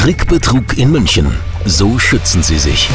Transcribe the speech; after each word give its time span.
Trickbetrug 0.00 0.78
in 0.78 0.92
München. 0.92 1.26
So 1.66 1.98
schützen 1.98 2.42
Sie 2.42 2.58
sich. 2.58 2.88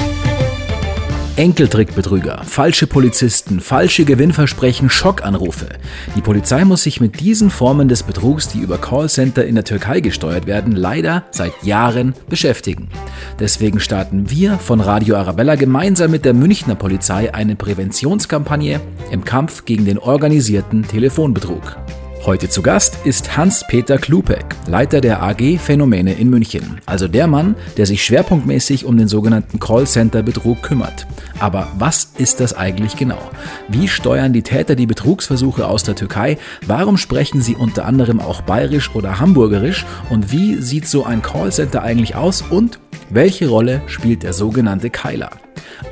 Enkeltrickbetrüger, 1.36 2.42
falsche 2.46 2.88
Polizisten, 2.88 3.60
falsche 3.60 4.06
Gewinnversprechen, 4.06 4.90
Schockanrufe. 4.90 5.70
Die 6.16 6.22
Polizei 6.22 6.66
muss 6.66 6.82
sich 6.82 7.02
mit 7.02 7.20
diesen 7.20 7.52
Formen 7.52 7.90
des 7.90 8.02
Betrugs, 8.02 8.48
die 8.48 8.58
über 8.58 8.80
Callcenter 8.80 9.46
in 9.46 9.54
der 9.54 9.66
Türkei 9.66 10.00
gesteuert 10.00 10.48
werden, 10.48 10.76
leider 10.76 11.26
seit 11.30 11.54
Jahren 11.62 12.16
beschäftigen. 12.28 12.90
Deswegen 13.38 13.80
starten 13.80 14.32
wir 14.32 14.58
von 14.58 14.82
Radio 14.82 15.18
Arabella 15.18 15.54
gemeinsam 15.54 16.10
mit 16.10 16.26
der 16.26 16.34
Münchner 16.34 16.74
Polizei 16.74 17.32
eine 17.32 17.56
Präventionskampagne 17.56 18.82
im 19.12 19.24
Kampf 19.24 19.66
gegen 19.66 19.86
den 19.86 20.00
organisierten 20.00 20.88
Telefonbetrug. 20.88 21.78
Heute 22.26 22.50
zu 22.50 22.64
Gast 22.64 23.06
ist 23.06 23.38
Hans-Peter 23.38 24.00
Klupek, 24.00 24.46
Leiter 24.66 25.00
der 25.00 25.22
AG 25.22 25.60
Phänomene 25.60 26.14
in 26.14 26.32
München, 26.32 26.82
also 26.88 27.08
der 27.08 27.28
Mann, 27.28 27.56
der 27.78 27.86
sich 27.86 28.04
schwerpunktmäßig 28.04 28.86
um 28.86 28.98
den 28.98 29.08
sogenannten 29.08 29.60
Callcenter-Betrug 29.60 30.64
kümmert. 30.64 31.06
Aber 31.40 31.68
was 31.78 32.12
ist 32.18 32.40
das 32.40 32.54
eigentlich 32.54 32.96
genau? 32.96 33.20
Wie 33.68 33.88
steuern 33.88 34.34
die 34.34 34.44
Täter 34.44 34.76
die 34.76 34.86
Betrugsversuche 34.86 35.68
aus 35.68 35.84
der 35.84 35.96
Türkei? 35.96 36.38
Warum 36.66 36.98
sprechen 36.98 37.42
sie 37.42 37.56
unter 37.56 37.86
anderem 37.86 38.20
auch 38.20 38.42
bayerisch 38.42 38.96
oder 38.96 39.20
hamburgerisch? 39.20 39.86
Und 40.10 40.32
wie 40.32 40.62
sieht 40.62 40.88
so 40.88 41.04
ein 41.04 41.22
Callcenter 41.22 41.84
eigentlich 41.84 42.16
aus? 42.16 42.42
Und 42.42 42.80
welche 43.10 43.50
Rolle 43.50 43.82
spielt 43.88 44.24
der 44.24 44.34
sogenannte 44.34 44.90
Keiler? 44.90 45.32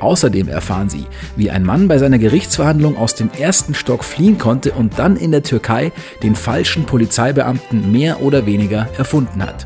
Außerdem 0.00 0.48
erfahren 0.48 0.88
Sie, 0.88 1.06
wie 1.36 1.50
ein 1.50 1.64
Mann 1.64 1.88
bei 1.88 1.98
seiner 1.98 2.18
Gerichtsverhandlung 2.18 2.96
aus 2.96 3.14
dem 3.14 3.30
ersten 3.38 3.74
Stock 3.74 4.04
fliehen 4.04 4.38
konnte 4.38 4.72
und 4.72 4.98
dann 4.98 5.16
in 5.16 5.30
der 5.30 5.42
Türkei 5.42 5.92
den 6.22 6.34
falschen 6.34 6.84
Polizeibeamten 6.84 7.92
mehr 7.92 8.22
oder 8.22 8.46
weniger 8.46 8.88
erfunden 8.98 9.42
hat. 9.42 9.64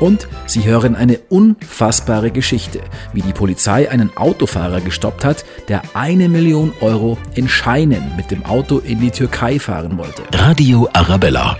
Und 0.00 0.26
Sie 0.46 0.64
hören 0.64 0.96
eine 0.96 1.18
unfassbare 1.28 2.30
Geschichte, 2.30 2.80
wie 3.12 3.20
die 3.20 3.34
Polizei 3.34 3.90
einen 3.90 4.16
Autofahrer 4.16 4.80
gestoppt 4.80 5.24
hat, 5.24 5.44
der 5.68 5.82
eine 5.94 6.28
Million 6.28 6.72
Euro 6.80 7.18
in 7.34 7.48
Scheinen 7.48 8.16
mit 8.16 8.30
dem 8.30 8.44
Auto 8.46 8.78
in 8.78 9.00
die 9.00 9.10
Türkei 9.10 9.58
fahren 9.58 9.98
wollte. 9.98 10.22
Radio 10.32 10.88
Arabella. 10.94 11.56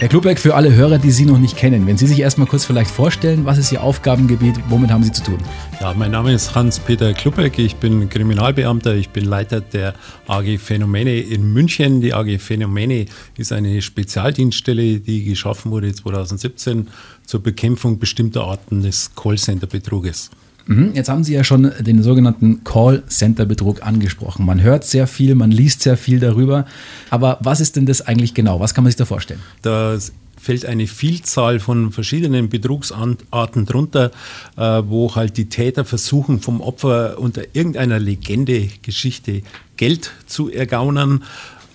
Herr 0.00 0.08
Klubeck, 0.08 0.38
für 0.38 0.54
alle 0.54 0.74
Hörer, 0.74 0.98
die 0.98 1.10
Sie 1.10 1.26
noch 1.26 1.36
nicht 1.36 1.58
kennen, 1.58 1.86
wenn 1.86 1.98
Sie 1.98 2.06
sich 2.06 2.20
erstmal 2.20 2.46
kurz 2.46 2.64
vielleicht 2.64 2.90
vorstellen, 2.90 3.44
was 3.44 3.58
ist 3.58 3.70
Ihr 3.70 3.82
Aufgabengebiet, 3.82 4.54
womit 4.70 4.90
haben 4.90 5.02
Sie 5.02 5.12
zu 5.12 5.22
tun? 5.22 5.38
Ja, 5.78 5.92
mein 5.92 6.10
Name 6.10 6.32
ist 6.32 6.54
Hans-Peter 6.54 7.12
Klubeck, 7.12 7.58
ich 7.58 7.76
bin 7.76 8.08
Kriminalbeamter, 8.08 8.94
ich 8.94 9.10
bin 9.10 9.26
Leiter 9.26 9.60
der 9.60 9.92
AG 10.26 10.56
Phänomene 10.58 11.18
in 11.20 11.52
München. 11.52 12.00
Die 12.00 12.14
AG 12.14 12.38
Phänomene 12.38 13.04
ist 13.36 13.52
eine 13.52 13.82
Spezialdienststelle, 13.82 15.00
die 15.00 15.24
geschaffen 15.24 15.70
wurde 15.70 15.92
2017 15.92 16.88
zur 17.30 17.40
Bekämpfung 17.44 18.00
bestimmter 18.00 18.42
Arten 18.42 18.82
des 18.82 19.12
Callcenter-Betruges. 19.14 20.30
Mhm, 20.66 20.94
jetzt 20.94 21.08
haben 21.08 21.22
Sie 21.22 21.32
ja 21.32 21.44
schon 21.44 21.70
den 21.78 22.02
sogenannten 22.02 22.64
Call-Center-Betrug 22.64 23.86
angesprochen. 23.86 24.44
Man 24.44 24.60
hört 24.60 24.84
sehr 24.84 25.06
viel, 25.06 25.36
man 25.36 25.52
liest 25.52 25.82
sehr 25.82 25.96
viel 25.96 26.18
darüber. 26.18 26.66
Aber 27.08 27.38
was 27.40 27.60
ist 27.60 27.76
denn 27.76 27.86
das 27.86 28.02
eigentlich 28.02 28.34
genau? 28.34 28.58
Was 28.58 28.74
kann 28.74 28.82
man 28.82 28.90
sich 28.90 28.96
da 28.96 29.04
vorstellen? 29.04 29.38
Da 29.62 29.96
fällt 30.36 30.66
eine 30.66 30.88
Vielzahl 30.88 31.60
von 31.60 31.92
verschiedenen 31.92 32.48
Betrugsarten 32.48 33.64
drunter, 33.64 34.10
äh, 34.56 34.82
wo 34.86 35.14
halt 35.14 35.36
die 35.36 35.48
Täter 35.48 35.84
versuchen, 35.84 36.40
vom 36.40 36.60
Opfer 36.60 37.20
unter 37.20 37.42
irgendeiner 37.52 38.00
Legende, 38.00 38.68
Geschichte 38.82 39.42
Geld 39.76 40.10
zu 40.26 40.50
ergaunern. 40.50 41.22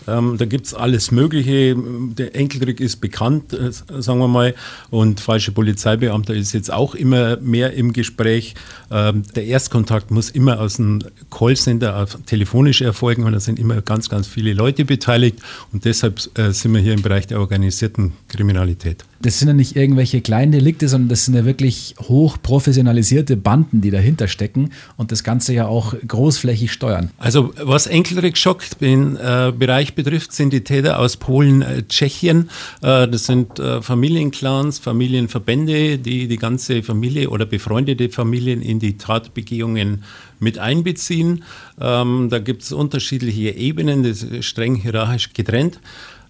Ähm, 0.08 0.38
da 0.38 0.46
gibt 0.46 0.68
es 0.68 0.74
alles 0.74 1.12
Mögliche. 1.12 1.76
Der 2.18 2.36
Enkeltrick 2.36 2.80
ist 2.80 2.98
bekannt, 2.98 3.54
äh, 3.54 3.72
sagen 3.72 4.20
wir 4.20 4.28
mal. 4.28 4.54
Und 4.90 5.20
falsche 5.20 5.52
Polizeibeamter 5.52 6.34
ist 6.34 6.54
jetzt 6.54 6.72
auch 6.72 6.96
immer 6.96 7.38
mehr 7.38 7.74
im 7.74 7.94
Gespräch. 7.94 8.56
Ähm, 8.92 9.24
der 9.36 9.46
Erstkontakt 9.46 10.12
muss 10.12 10.30
immer 10.30 10.60
aus 10.60 10.76
dem 10.76 11.04
Callcenter 11.32 12.08
telefonisch 12.26 12.82
erfolgen 12.82 13.24
und 13.24 13.34
da 13.34 13.40
sind 13.40 13.60
immer 13.60 13.82
ganz, 13.82 14.10
ganz 14.10 14.28
viele 14.28 14.54
Leute 14.54 14.86
beteiligt. 14.86 15.40
Und 15.74 15.86
deshalb 15.86 16.20
äh, 16.38 16.52
sind 16.52 16.74
wir 16.74 16.82
hier 16.82 16.94
im 16.94 17.02
Bereich 17.02 17.28
der 17.28 17.40
organisierten 17.40 18.14
Kriminalität. 18.28 19.06
Das 19.22 19.40
sind 19.40 19.48
ja 19.48 19.54
nicht 19.56 19.76
irgendwelche 19.76 20.22
kleinen 20.22 20.52
Delikte, 20.52 20.88
sondern 20.88 21.10
das 21.10 21.26
sind 21.26 21.34
ja 21.34 21.46
wirklich 21.46 21.96
hoch 22.00 22.38
professionalisierte 22.42 23.38
Banden, 23.38 23.82
die 23.82 23.90
dahinter 23.90 24.28
stecken 24.28 24.70
und 24.98 25.12
das 25.12 25.24
Ganze 25.24 25.54
ja 25.54 25.66
auch 25.66 25.96
großflächig 26.08 26.72
steuern. 26.72 27.10
Also 27.18 27.54
was 27.64 27.88
Enkeltrick 27.88 28.38
schockt, 28.38 28.82
den 28.82 29.16
äh, 29.16 29.52
Bereich 29.58 29.95
betrifft, 29.96 30.34
sind 30.34 30.54
die 30.54 30.64
Täter 30.64 31.00
aus 31.00 31.18
Polen, 31.18 31.62
äh, 31.62 31.84
Tschechien. 31.88 32.50
Äh, 32.82 33.08
das 33.08 33.26
sind 33.26 33.60
äh, 33.60 33.82
Familienclans, 33.82 34.80
Familienverbände, 34.80 35.98
die 35.98 36.28
die 36.28 36.38
ganze 36.38 36.84
Familie 36.84 37.30
oder 37.30 37.46
befreundete 37.46 38.10
Familien 38.10 38.62
in 38.62 38.80
die 38.80 38.98
Tatbegehungen 38.98 40.04
mit 40.40 40.60
einbeziehen. 40.60 41.44
Ähm, 41.80 42.28
da 42.30 42.40
gibt 42.40 42.64
es 42.64 42.72
unterschiedliche 42.72 43.52
Ebenen, 43.52 44.04
das 44.04 44.24
ist 44.24 44.46
streng 44.46 44.76
hierarchisch 44.76 45.34
getrennt. 45.34 45.80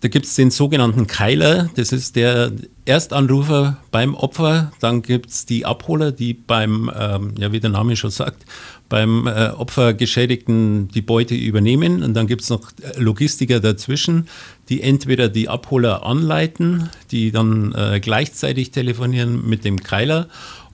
Da 0.06 0.10
gibt 0.10 0.28
es 0.28 0.36
den 0.36 0.52
sogenannten 0.52 1.08
Keiler, 1.08 1.72
das 1.78 1.92
ist 1.92 2.16
der 2.16 2.52
Erstanrufer 2.86 3.78
beim 3.90 4.14
Opfer. 4.14 4.72
Dann 4.80 5.02
gibt 5.02 5.32
es 5.32 5.48
die 5.48 5.66
Abholer, 5.66 6.12
die 6.12 6.36
beim, 6.36 6.92
ähm, 6.96 7.34
ja 7.40 7.52
wie 7.52 7.60
der 7.60 7.72
Name 7.72 7.96
schon 7.96 8.12
sagt, 8.12 8.46
beim 8.88 9.26
äh, 9.26 9.48
Opfergeschädigten 9.48 10.90
die 10.90 11.02
Beute 11.02 11.34
übernehmen. 11.34 12.04
Und 12.04 12.14
dann 12.14 12.28
gibt 12.28 12.44
es 12.44 12.52
noch 12.52 12.72
Logistiker 12.98 13.60
dazwischen, 13.60 14.28
die 14.70 14.84
entweder 14.84 15.28
die 15.28 15.50
Abholer 15.50 16.06
anleiten, 16.06 16.92
die 17.10 17.32
dann 17.32 17.74
äh, 17.74 18.00
gleichzeitig 18.00 18.70
telefonieren 18.70 19.50
mit 19.50 19.66
dem 19.66 19.82
Keiler 19.82 20.28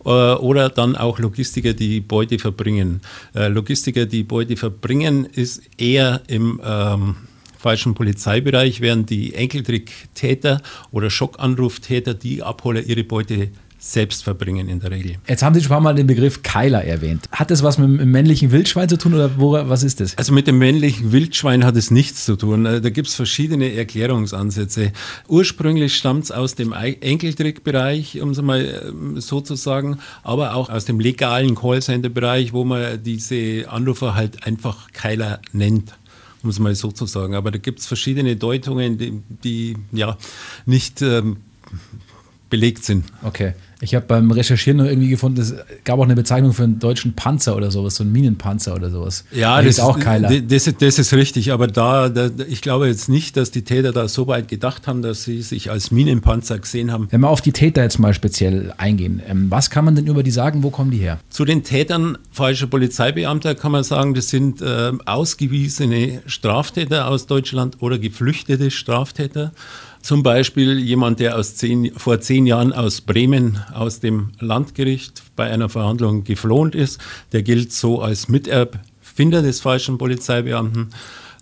äh, 0.04 0.10
oder 0.10 0.68
dann 0.68 0.98
auch 0.98 1.20
Logistiker, 1.20 1.72
die 1.72 2.02
Beute 2.02 2.38
verbringen. 2.38 3.00
Äh, 3.34 3.48
Logistiker, 3.48 4.06
die 4.06 4.24
Beute 4.24 4.58
verbringen, 4.58 5.24
ist 5.24 5.62
eher 5.78 6.20
im 6.28 6.60
ähm, 6.66 7.16
falschen 7.62 7.94
Polizeibereich, 7.94 8.82
während 8.82 9.10
die 9.10 9.36
Enkeltrick-Täter 9.36 10.62
oder 10.92 11.10
Schockanruftäter, 11.10 12.14
die 12.14 12.42
Abholer, 12.42 12.82
ihre 12.82 13.04
Beute 13.04 13.50
selbst 13.82 14.24
verbringen 14.24 14.70
in 14.70 14.80
der 14.80 14.92
Regel. 14.92 15.16
Jetzt 15.28 15.42
haben 15.42 15.56
Sie 15.56 15.62
schon 15.62 15.82
mal 15.82 15.96
den 15.96 16.06
Begriff 16.06 16.44
Keiler 16.44 16.84
erwähnt. 16.84 17.26
Hat 17.32 17.50
das 17.50 17.64
was 17.64 17.80
mit 17.80 18.00
dem 18.00 18.12
männlichen 18.12 18.52
Wildschwein 18.52 18.88
zu 18.88 18.98
tun 18.98 19.16
oder 19.16 19.40
wo, 19.40 19.54
was 19.54 19.82
ist 19.82 20.00
das? 20.00 20.16
Also 20.20 20.34
mit 20.34 20.46
dem 20.46 20.60
männlichen 20.60 21.12
Wildschwein 21.12 21.66
hat 21.66 21.76
es 21.76 21.90
nichts 21.90 22.26
zu 22.26 22.36
tun. 22.36 22.68
Äh, 22.68 22.80
da 22.80 22.92
gibt 22.92 23.08
es 23.08 23.16
verschiedene 23.16 23.74
Erklärungsansätze. 23.74 24.92
Ursprünglich 25.28 25.96
stammt 25.96 26.26
es 26.26 26.32
aus 26.32 26.54
dem 26.54 26.74
Enkeltrickbereich, 26.74 28.22
um 28.22 28.30
es 28.30 28.42
mal 28.42 28.84
ähm, 28.88 29.20
so 29.20 29.42
zu 29.42 29.56
sagen, 29.56 29.98
aber 30.22 30.54
auch 30.54 30.70
aus 30.70 30.86
dem 30.86 31.00
legalen 31.00 31.56
Callcenter-Bereich, 31.56 32.54
wo 32.54 32.64
man 32.64 33.02
diese 33.04 33.66
Anrufer 33.68 34.14
halt 34.14 34.46
einfach 34.46 34.92
Keiler 34.92 35.40
nennt 35.54 35.96
um 36.44 36.50
es 36.50 36.60
mal 36.60 36.74
so 36.76 36.92
zu 36.92 37.06
sagen. 37.06 37.36
Aber 37.36 37.52
da 37.52 37.58
gibt 37.58 37.80
es 37.80 37.86
verschiedene 37.86 38.36
Deutungen, 38.36 38.98
die, 38.98 39.22
die 39.44 39.78
ja 39.92 40.18
nicht 40.66 41.02
ähm, 41.02 41.38
belegt 42.50 42.84
sind. 42.84 43.06
Okay. 43.24 43.54
Ich 43.82 43.96
habe 43.96 44.06
beim 44.06 44.30
Recherchieren 44.30 44.78
noch 44.78 44.86
irgendwie 44.86 45.10
gefunden, 45.10 45.42
es 45.42 45.56
gab 45.84 46.00
auch 46.00 46.04
eine 46.04 46.16
Bezeichnung 46.16 46.54
für 46.54 46.64
einen 46.64 46.78
deutschen 46.78 47.14
Panzer 47.14 47.56
oder 47.56 47.72
sowas, 47.72 47.96
so 47.96 48.04
einen 48.04 48.12
Minenpanzer 48.12 48.76
oder 48.76 48.92
sowas. 48.92 49.26
Ja, 49.32 49.58
da 49.58 49.64
das 49.64 49.78
ist 49.78 49.80
auch 49.80 50.00
Keiler. 50.00 50.30
Das, 50.42 50.72
das, 50.78 51.00
ist 51.00 51.14
richtig, 51.14 51.52
aber 51.52 51.66
da, 51.66 52.10
da, 52.10 52.30
ich 52.48 52.62
glaube 52.62 52.88
jetzt 52.88 53.10
nicht, 53.10 53.38
dass 53.38 53.50
die 53.50 53.64
Täter 53.64 53.92
da 53.92 54.08
so 54.08 54.28
weit 54.28 54.48
gedacht 54.48 54.88
haben, 54.88 55.02
dass 55.02 55.24
sie 55.24 55.42
sich 55.42 55.72
als 55.72 55.90
Minenpanzer 55.90 56.60
gesehen 56.60 56.92
haben. 56.92 57.08
Wenn 57.10 57.22
wir 57.22 57.30
auf 57.30 57.42
die 57.42 57.52
Täter 57.52 57.82
jetzt 57.82 57.98
mal 57.98 58.14
speziell 58.14 58.72
eingehen, 58.78 59.22
ähm, 59.28 59.48
was 59.50 59.72
kann 59.72 59.84
man 59.84 59.96
denn 59.96 60.06
über 60.06 60.22
die 60.22 60.32
sagen, 60.32 60.62
wo 60.62 60.70
kommen 60.70 60.92
die 60.92 61.00
her? 61.00 61.20
Zu 61.30 61.44
den 61.44 61.64
Tätern 61.64 62.20
falscher 62.32 62.68
Polizeibeamter 62.68 63.56
kann 63.56 63.72
man 63.72 63.84
sagen, 63.84 64.14
das 64.14 64.30
sind 64.30 64.62
äh, 64.62 64.92
ausgewiesene 65.06 66.22
Straftäter 66.28 67.08
aus 67.08 67.26
Deutschland 67.26 67.78
oder 67.80 67.98
geflüchtete 67.98 68.70
Straftäter. 68.70 69.54
Zum 70.02 70.24
Beispiel 70.24 70.80
jemand, 70.80 71.20
der 71.20 71.40
zehn, 71.42 71.94
vor 71.96 72.20
zehn 72.20 72.48
Jahren 72.48 72.74
aus 72.74 73.02
Bremen 73.02 73.64
aus 73.74 74.00
dem 74.00 74.32
Landgericht 74.40 75.22
bei 75.36 75.52
einer 75.52 75.70
Verhandlung 75.70 76.24
geflohen 76.24 76.74
ist. 76.74 77.00
Der 77.32 77.44
gilt 77.44 77.72
so 77.72 78.02
als 78.02 78.28
Miterfinder 78.28 79.42
des 79.42 79.62
falschen 79.62 79.98
Polizeibeamten. 79.98 80.90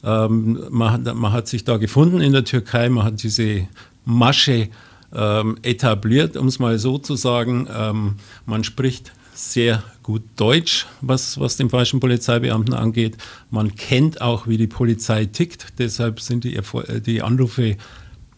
Ähm, 0.03 0.65
man, 0.69 1.03
man, 1.03 1.31
hat 1.31 1.47
sich 1.47 1.63
da 1.63 1.77
gefunden 1.77 2.21
in 2.21 2.33
der 2.33 2.43
Türkei, 2.43 2.89
man 2.89 3.05
hat 3.05 3.23
diese 3.23 3.67
Masche 4.05 4.69
ähm, 5.13 5.57
etabliert, 5.61 6.37
um 6.37 6.47
es 6.47 6.59
mal 6.59 6.79
so 6.79 6.97
zu 6.97 7.15
sagen. 7.15 7.67
Ähm, 7.73 8.15
man 8.45 8.63
spricht 8.63 9.13
sehr 9.33 9.83
gut 10.03 10.23
Deutsch, 10.35 10.85
was, 11.01 11.39
was 11.39 11.55
den 11.55 11.69
falschen 11.69 11.99
Polizeibeamten 11.99 12.73
angeht. 12.73 13.17
Man 13.51 13.75
kennt 13.75 14.21
auch, 14.21 14.47
wie 14.47 14.57
die 14.57 14.67
Polizei 14.67 15.25
tickt. 15.25 15.79
Deshalb 15.79 16.19
sind 16.19 16.43
die, 16.43 16.59
die 17.05 17.21
Anrufe 17.21 17.77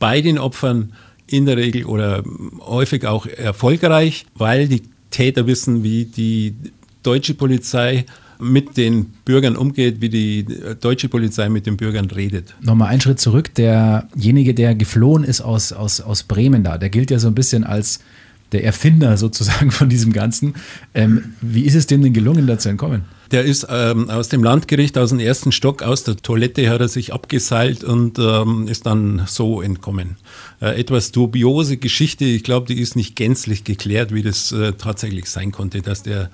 bei 0.02 0.20
den 0.20 0.40
Opfern 0.40 0.94
in 1.28 1.46
der 1.46 1.56
Regel 1.56 1.86
oder 1.86 2.24
häufig 2.60 3.06
auch 3.06 3.28
erfolgreich, 3.28 4.26
weil 4.34 4.68
die 4.68 4.82
Täter 5.12 5.48
wissen, 5.48 5.84
wie 5.84 6.06
die 6.06 6.56
deutsche 7.04 7.36
Polizei 7.36 8.06
mit 8.40 8.76
den 8.76 9.06
Bürgern 9.24 9.56
umgeht, 9.56 10.02
wie 10.02 10.10
die 10.10 10.46
deutsche 10.82 11.08
Polizei 11.08 11.48
mit 11.50 11.68
den 11.68 11.78
Bürgern 11.78 12.06
redet. 12.10 12.56
Nochmal 12.62 12.90
einen 12.90 13.00
Schritt 13.00 13.20
zurück. 13.20 13.54
Derjenige, 13.54 14.56
der 14.56 14.74
geflohen 14.74 15.24
ist 15.24 15.42
aus, 15.42 15.72
aus, 15.72 16.02
aus 16.02 16.24
Bremen 16.24 16.64
da, 16.64 16.80
der 16.80 16.90
gilt 16.90 17.12
ja 17.12 17.20
so 17.20 17.28
ein 17.28 17.36
bisschen 17.36 17.64
als 17.64 18.00
der 18.52 18.64
Erfinder 18.64 19.18
sozusagen 19.18 19.72
von 19.72 19.90
diesem 19.90 20.14
Ganzen. 20.14 20.56
Ähm, 20.94 21.36
wie 21.42 21.64
ist 21.64 21.76
es 21.76 21.88
dem 21.88 22.02
denn 22.02 22.14
gelungen, 22.14 22.48
da 22.48 22.58
zu 22.58 22.70
entkommen? 22.70 23.04
Der 23.32 23.46
ist 23.46 23.66
ähm, 23.70 24.10
aus 24.10 24.28
dem 24.28 24.44
Landgericht, 24.44 24.98
aus 24.98 25.10
dem 25.10 25.20
ersten 25.20 25.54
Stock, 25.54 25.84
aus 25.84 26.04
der 26.04 26.18
Toilette 26.18 26.70
hat 26.70 26.82
er 26.82 26.90
sich 26.90 27.14
abgeseilt 27.14 27.84
und 27.84 28.20
ähm, 28.20 28.68
ist 28.68 28.86
dann 28.86 29.24
so 29.26 29.62
entkommen. 29.62 30.18
Äh, 30.62 30.80
etwas 30.80 31.14
dubiose 31.14 31.78
Geschichte, 31.78 32.26
ich 32.26 32.44
glaube, 32.44 32.68
die 32.68 32.82
ist 32.82 32.98
nicht 32.98 33.16
gänzlich 33.16 33.64
geklärt, 33.64 34.14
wie 34.14 34.22
das 34.22 34.52
äh, 34.52 34.74
tatsächlich 34.74 35.30
sein 35.30 35.54
konnte, 35.54 35.82
dass 35.82 36.04
der 36.04 36.30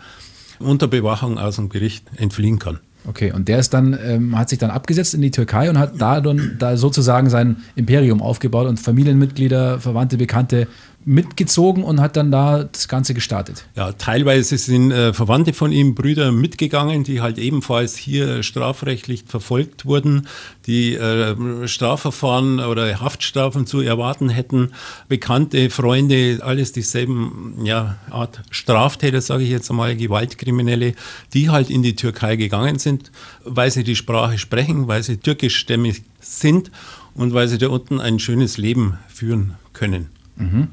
unter 0.57 0.87
Bewachung 0.87 1.37
aus 1.37 1.57
dem 1.57 1.69
Gericht 1.69 2.03
entfliehen 2.15 2.57
kann. 2.57 2.79
Okay, 3.07 3.31
und 3.31 3.47
der 3.47 3.59
ist 3.59 3.73
dann, 3.73 3.97
ähm, 4.03 4.37
hat 4.37 4.49
sich 4.49 4.59
dann 4.59 4.69
abgesetzt 4.69 5.13
in 5.13 5.21
die 5.21 5.31
Türkei 5.31 5.69
und 5.69 5.77
hat 5.77 5.93
da 5.97 6.19
dann 6.19 6.57
da 6.59 6.75
sozusagen 6.75 7.29
sein 7.29 7.57
Imperium 7.75 8.21
aufgebaut 8.21 8.67
und 8.67 8.79
Familienmitglieder, 8.79 9.79
Verwandte, 9.79 10.17
Bekannte 10.17 10.67
mitgezogen 11.07 11.83
und 11.85 12.01
hat 12.01 12.17
dann 12.17 12.31
da 12.31 12.65
das 12.65 12.89
Ganze 12.89 13.13
gestartet. 13.13 13.65
Ja, 13.75 13.93
teilweise 13.93 14.57
sind 14.57 14.91
äh, 14.91 15.13
Verwandte 15.13 15.53
von 15.53 15.71
ihm, 15.71 15.95
Brüder 15.95 16.33
mitgegangen, 16.33 17.05
die 17.05 17.21
halt 17.21 17.37
ebenfalls 17.37 17.95
hier 17.95 18.43
strafrechtlich 18.43 19.23
verfolgt 19.25 19.85
wurden, 19.85 20.27
die 20.65 20.95
äh, 20.95 21.65
Strafverfahren 21.65 22.59
oder 22.59 22.99
Haftstrafen 22.99 23.65
zu 23.65 23.79
erwarten 23.79 24.27
hätten. 24.27 24.73
Bekannte, 25.07 25.69
Freunde, 25.69 26.39
alles 26.41 26.73
dieselben 26.73 27.63
ja, 27.63 27.95
Art 28.11 28.41
Straftäter, 28.51 29.21
sage 29.21 29.45
ich 29.45 29.49
jetzt 29.49 29.69
einmal, 29.69 29.95
Gewaltkriminelle, 29.95 30.93
die 31.33 31.49
halt 31.49 31.69
in 31.69 31.83
die 31.83 31.95
Türkei 31.95 32.35
gegangen 32.35 32.79
sind, 32.79 33.11
weil 33.45 33.71
sie 33.71 33.85
die 33.85 33.95
Sprache 33.95 34.37
sprechen, 34.37 34.89
weil 34.89 35.03
sie 35.03 35.15
türkischstämmig 35.15 36.03
sind 36.19 36.69
und 37.15 37.33
weil 37.33 37.47
sie 37.47 37.57
da 37.57 37.69
unten 37.69 38.01
ein 38.01 38.19
schönes 38.19 38.57
Leben 38.57 38.97
führen 39.07 39.53
können. 39.71 40.09
Mhm. 40.35 40.67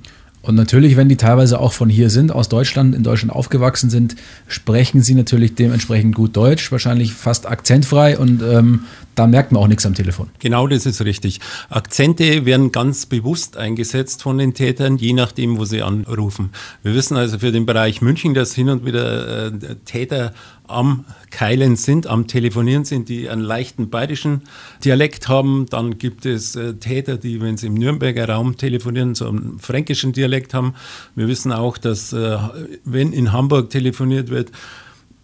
Und 0.44 0.56
natürlich, 0.56 0.96
wenn 0.96 1.08
die 1.08 1.16
teilweise 1.16 1.58
auch 1.58 1.72
von 1.72 1.88
hier 1.88 2.10
sind, 2.10 2.30
aus 2.30 2.50
Deutschland, 2.50 2.94
in 2.94 3.02
Deutschland 3.02 3.32
aufgewachsen 3.32 3.88
sind, 3.88 4.14
sprechen 4.46 5.02
sie 5.02 5.14
natürlich 5.14 5.54
dementsprechend 5.54 6.14
gut 6.14 6.36
Deutsch, 6.36 6.70
wahrscheinlich 6.70 7.14
fast 7.14 7.46
akzentfrei. 7.46 8.18
Und 8.18 8.42
ähm, 8.42 8.80
da 9.14 9.26
merkt 9.26 9.52
man 9.52 9.62
auch 9.62 9.68
nichts 9.68 9.86
am 9.86 9.94
Telefon. 9.94 10.30
Genau, 10.38 10.66
das 10.66 10.86
ist 10.86 11.04
richtig. 11.04 11.40
Akzente 11.70 12.44
werden 12.44 12.72
ganz 12.72 13.06
bewusst 13.06 13.56
eingesetzt 13.56 14.22
von 14.22 14.38
den 14.38 14.54
Tätern, 14.54 14.96
je 14.96 15.12
nachdem, 15.12 15.58
wo 15.58 15.64
sie 15.64 15.82
anrufen. 15.82 16.50
Wir 16.82 16.94
wissen 16.94 17.16
also 17.16 17.38
für 17.38 17.52
den 17.52 17.66
Bereich 17.66 18.02
München, 18.02 18.34
dass 18.34 18.54
hin 18.54 18.68
und 18.68 18.84
wieder 18.84 19.46
äh, 19.46 19.76
Täter 19.84 20.32
am 20.66 21.04
Keilen 21.30 21.76
sind, 21.76 22.06
am 22.06 22.26
Telefonieren 22.26 22.84
sind, 22.84 23.08
die 23.08 23.28
einen 23.28 23.42
leichten 23.42 23.90
bayerischen 23.90 24.42
Dialekt 24.84 25.28
haben. 25.28 25.66
Dann 25.68 25.98
gibt 25.98 26.24
es 26.24 26.56
äh, 26.56 26.74
Täter, 26.74 27.18
die, 27.18 27.40
wenn 27.40 27.56
sie 27.56 27.66
im 27.66 27.74
Nürnberger 27.74 28.28
Raum 28.28 28.56
telefonieren, 28.56 29.14
so 29.14 29.28
einen 29.28 29.58
fränkischen 29.58 30.12
Dialekt 30.12 30.54
haben. 30.54 30.74
Wir 31.14 31.28
wissen 31.28 31.52
auch, 31.52 31.76
dass, 31.76 32.12
äh, 32.12 32.38
wenn 32.84 33.12
in 33.12 33.32
Hamburg 33.32 33.70
telefoniert 33.70 34.30
wird, 34.30 34.52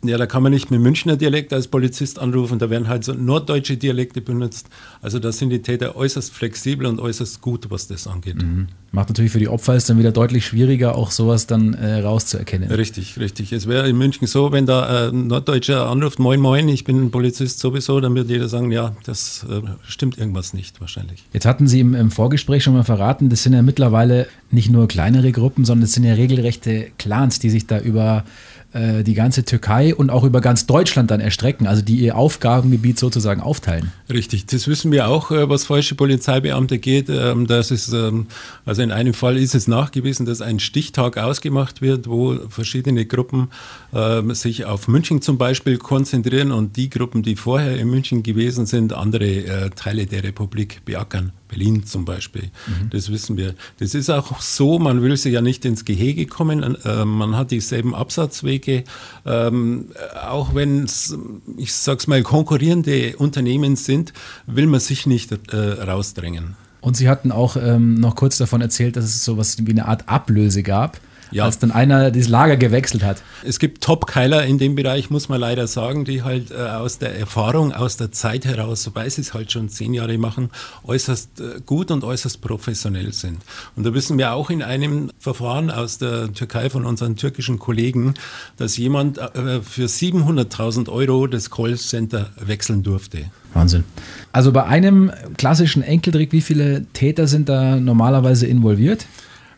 ja, 0.03 0.17
da 0.17 0.27
kann 0.27 0.43
man 0.43 0.53
nicht 0.53 0.71
mit 0.71 0.81
Münchner 0.81 1.17
Dialekt 1.17 1.53
als 1.53 1.69
Polizist 1.69 2.19
anrufen, 2.19 2.59
da 2.59 2.71
werden 2.71 2.89
halt 2.89 3.05
so 3.05 3.13
norddeutsche 3.13 3.77
Dialekte 3.77 4.23
benutzt. 4.23 4.69
Also 5.03 5.19
da 5.19 5.31
sind 5.31 5.51
die 5.51 5.61
Täter 5.61 5.95
äußerst 5.95 6.33
flexibel 6.33 6.87
und 6.87 7.01
äußerst 7.01 7.41
gut, 7.43 7.71
was 7.71 7.87
das 7.87 8.07
angeht. 8.07 8.43
Mhm. 8.43 8.69
Macht 8.93 9.11
natürlich 9.11 9.31
für 9.31 9.39
die 9.39 9.49
Opfer 9.49 9.75
es 9.75 9.87
dann 9.87 9.99
wieder 9.99 10.11
deutlich 10.11 10.47
schwieriger, 10.47 10.97
auch 10.97 11.13
sowas 11.13 11.47
dann 11.47 11.75
äh, 11.75 12.01
rauszuerkennen. 12.01 12.71
Richtig, 12.73 13.21
richtig. 13.21 13.53
Es 13.53 13.69
wäre 13.69 13.89
in 13.89 13.97
München 13.97 14.27
so, 14.27 14.51
wenn 14.51 14.67
da 14.67 15.09
ein 15.11 15.29
Norddeutscher 15.29 15.87
anruft, 15.89 16.19
moin, 16.19 16.41
moin, 16.41 16.69
ich 16.69 16.83
bin 16.85 17.05
ein 17.05 17.11
Polizist 17.11 17.61
sowieso, 17.61 18.01
dann 18.01 18.15
wird 18.15 18.31
jeder 18.31 18.49
sagen, 18.49 18.73
ja, 18.73 18.97
das 19.05 19.47
äh, 19.49 19.61
stimmt 19.87 20.19
irgendwas 20.19 20.55
nicht 20.55 20.81
wahrscheinlich. 20.81 21.25
Jetzt 21.33 21.47
hatten 21.47 21.69
Sie 21.69 21.79
im, 21.79 21.95
im 21.95 22.11
Vorgespräch 22.11 22.65
schon 22.65 22.75
mal 22.75 22.83
verraten, 22.83 23.29
das 23.29 23.45
sind 23.45 23.53
ja 23.53 23.63
mittlerweile 23.63 24.27
nicht 24.51 24.71
nur 24.71 24.89
kleinere 24.89 25.31
Gruppen, 25.31 25.65
sondern 25.65 25.85
es 25.85 25.93
sind 25.93 26.03
ja 26.03 26.15
regelrechte 26.15 26.89
Clans, 26.99 27.39
die 27.39 27.51
sich 27.51 27.69
da 27.69 27.79
über 27.79 28.25
äh, 28.73 29.03
die 29.03 29.15
ganze 29.15 29.45
Türkei 29.45 29.95
und 29.95 30.11
auch 30.11 30.25
über 30.25 30.41
ganz 30.41 30.67
Deutschland 30.67 31.11
dann 31.11 31.21
erstrecken, 31.21 31.67
also 31.67 31.83
die 31.83 31.97
ihr 31.97 32.17
Aufgabengebiet 32.17 32.99
sozusagen 32.99 33.41
aufteilen. 33.41 33.93
Richtig, 34.09 34.47
das 34.47 34.69
wissen 34.69 34.93
wir 34.93 35.09
auch, 35.09 35.31
äh, 35.31 35.49
was 35.49 35.65
falsche 35.65 35.95
Polizeibeamte 35.95 36.79
geht. 36.79 37.09
Ähm, 37.09 37.47
das 37.47 37.71
ist, 37.71 37.93
ähm, 37.93 38.27
also 38.65 38.83
in 38.83 38.93
einem 38.93 39.15
Fall 39.15 39.37
ist 39.39 39.55
es 39.55 39.67
nachgewiesen, 39.67 40.25
dass 40.27 40.41
ein 40.41 40.61
Stichtag 40.61 41.19
ausgemacht 41.19 41.83
wird, 41.83 42.09
wo 42.09 42.37
verschiedene 42.49 43.07
Gruppen 43.07 43.49
ähm, 43.93 44.35
sich 44.35 44.65
auf 44.65 44.87
München 44.87 45.21
zum 45.21 45.37
Beispiel 45.37 45.79
konzentrieren 45.79 46.53
und 46.53 46.77
die 46.77 46.91
Gruppen, 46.91 47.23
die 47.23 47.37
vorher 47.37 47.77
in 47.77 47.89
München 47.91 48.23
gewesen 48.23 48.67
sind, 48.67 48.93
andere 48.93 49.27
äh, 49.27 49.71
Teile 49.71 50.07
der 50.07 50.23
Republik 50.23 50.85
beackern. 50.85 51.33
Berlin 51.51 51.85
zum 51.85 52.05
Beispiel. 52.05 52.45
Mhm. 52.67 52.91
Das 52.91 53.11
wissen 53.11 53.37
wir. 53.37 53.55
Das 53.79 53.95
ist 53.95 54.09
auch 54.09 54.41
so, 54.41 54.79
man 54.79 55.03
will 55.03 55.17
sie 55.17 55.31
ja 55.31 55.43
nicht 55.43 55.65
ins 55.65 55.85
Gehege 55.85 56.27
kommen. 56.27 56.77
Äh, 56.85 57.05
man 57.05 57.37
hat 57.37 57.51
dieselben 57.51 57.95
Absatzwege. 57.95 58.85
Ähm, 59.27 59.89
auch 60.29 60.55
wenn 60.55 60.85
es, 60.85 61.17
ich 61.57 61.75
sag's 61.75 62.07
mal, 62.07 62.23
konkurrierende 62.23 63.17
Unternehmen 63.17 63.77
sind, 63.77 64.13
will 64.47 64.67
man 64.67 64.81
sich 64.81 65.07
nicht 65.07 65.33
äh, 65.53 65.57
rausdrängen. 65.57 66.57
Und 66.81 66.97
Sie 66.97 67.09
hatten 67.09 67.31
auch 67.31 67.57
ähm, 67.57 67.95
noch 67.95 68.17
kurz 68.17 68.39
davon 68.39 68.63
erzählt, 68.63 68.97
dass 68.97 69.05
es 69.05 69.25
so 69.25 69.33
etwas 69.33 69.59
wie 69.67 69.71
eine 69.71 69.87
Art 69.87 70.09
Ablöse 70.09 70.63
gab 70.63 70.99
ja. 71.31 71.45
als 71.45 71.59
dann 71.59 71.71
einer 71.71 72.11
das 72.11 72.29
Lager 72.29 72.57
gewechselt 72.57 73.03
hat. 73.03 73.23
Es 73.45 73.59
gibt 73.59 73.83
Top-Keiler 73.83 74.45
in 74.45 74.59
dem 74.59 74.75
Bereich, 74.75 75.11
muss 75.11 75.29
man 75.29 75.41
leider 75.41 75.67
sagen, 75.67 76.05
die 76.05 76.23
halt 76.23 76.51
äh, 76.51 76.55
aus 76.55 76.99
der 76.99 77.19
Erfahrung, 77.19 77.73
aus 77.73 77.97
der 77.97 78.13
Zeit 78.13 78.45
heraus, 78.45 78.87
wobei 78.87 79.09
sie 79.09 79.21
es 79.21 79.35
halt 79.35 79.53
schon 79.53 79.69
zehn 79.69 79.95
Jahre 79.95 80.19
machen, 80.19 80.51
äußerst 80.85 81.41
äh, 81.41 81.61
gut 81.65 81.91
und 81.91 82.05
äußerst 82.05 82.41
professionell 82.41 83.13
sind. 83.13 83.39
Und 83.77 83.85
da 83.85 83.95
wissen 83.95 84.19
wir 84.19 84.33
auch 84.33 84.51
in 84.51 84.63
einem 84.63 85.11
Verfahren 85.19 85.71
aus 85.71 85.99
der 85.99 86.33
Türkei 86.33 86.71
von 86.71 86.85
unseren 86.85 87.17
türkischen 87.17 87.59
Kollegen, 87.59 88.15
dass 88.57 88.77
jemand 88.77 89.19
äh, 89.19 89.61
für 89.63 89.87
700.000 89.87 90.89
Euro 90.89 91.27
das 91.27 91.51
Callcenter 91.51 92.31
wechseln 92.39 92.83
durfte. 92.83 93.31
Wahnsinn. 93.55 93.85
Also 94.33 94.53
bei 94.53 94.65
einem 94.65 95.11
klassischen 95.37 95.83
Enkeltrick, 95.83 96.33
wie 96.33 96.41
viele 96.41 96.85
Täter 96.93 97.27
sind 97.27 97.49
da 97.49 97.77
normalerweise 97.77 98.47
involviert? 98.47 99.07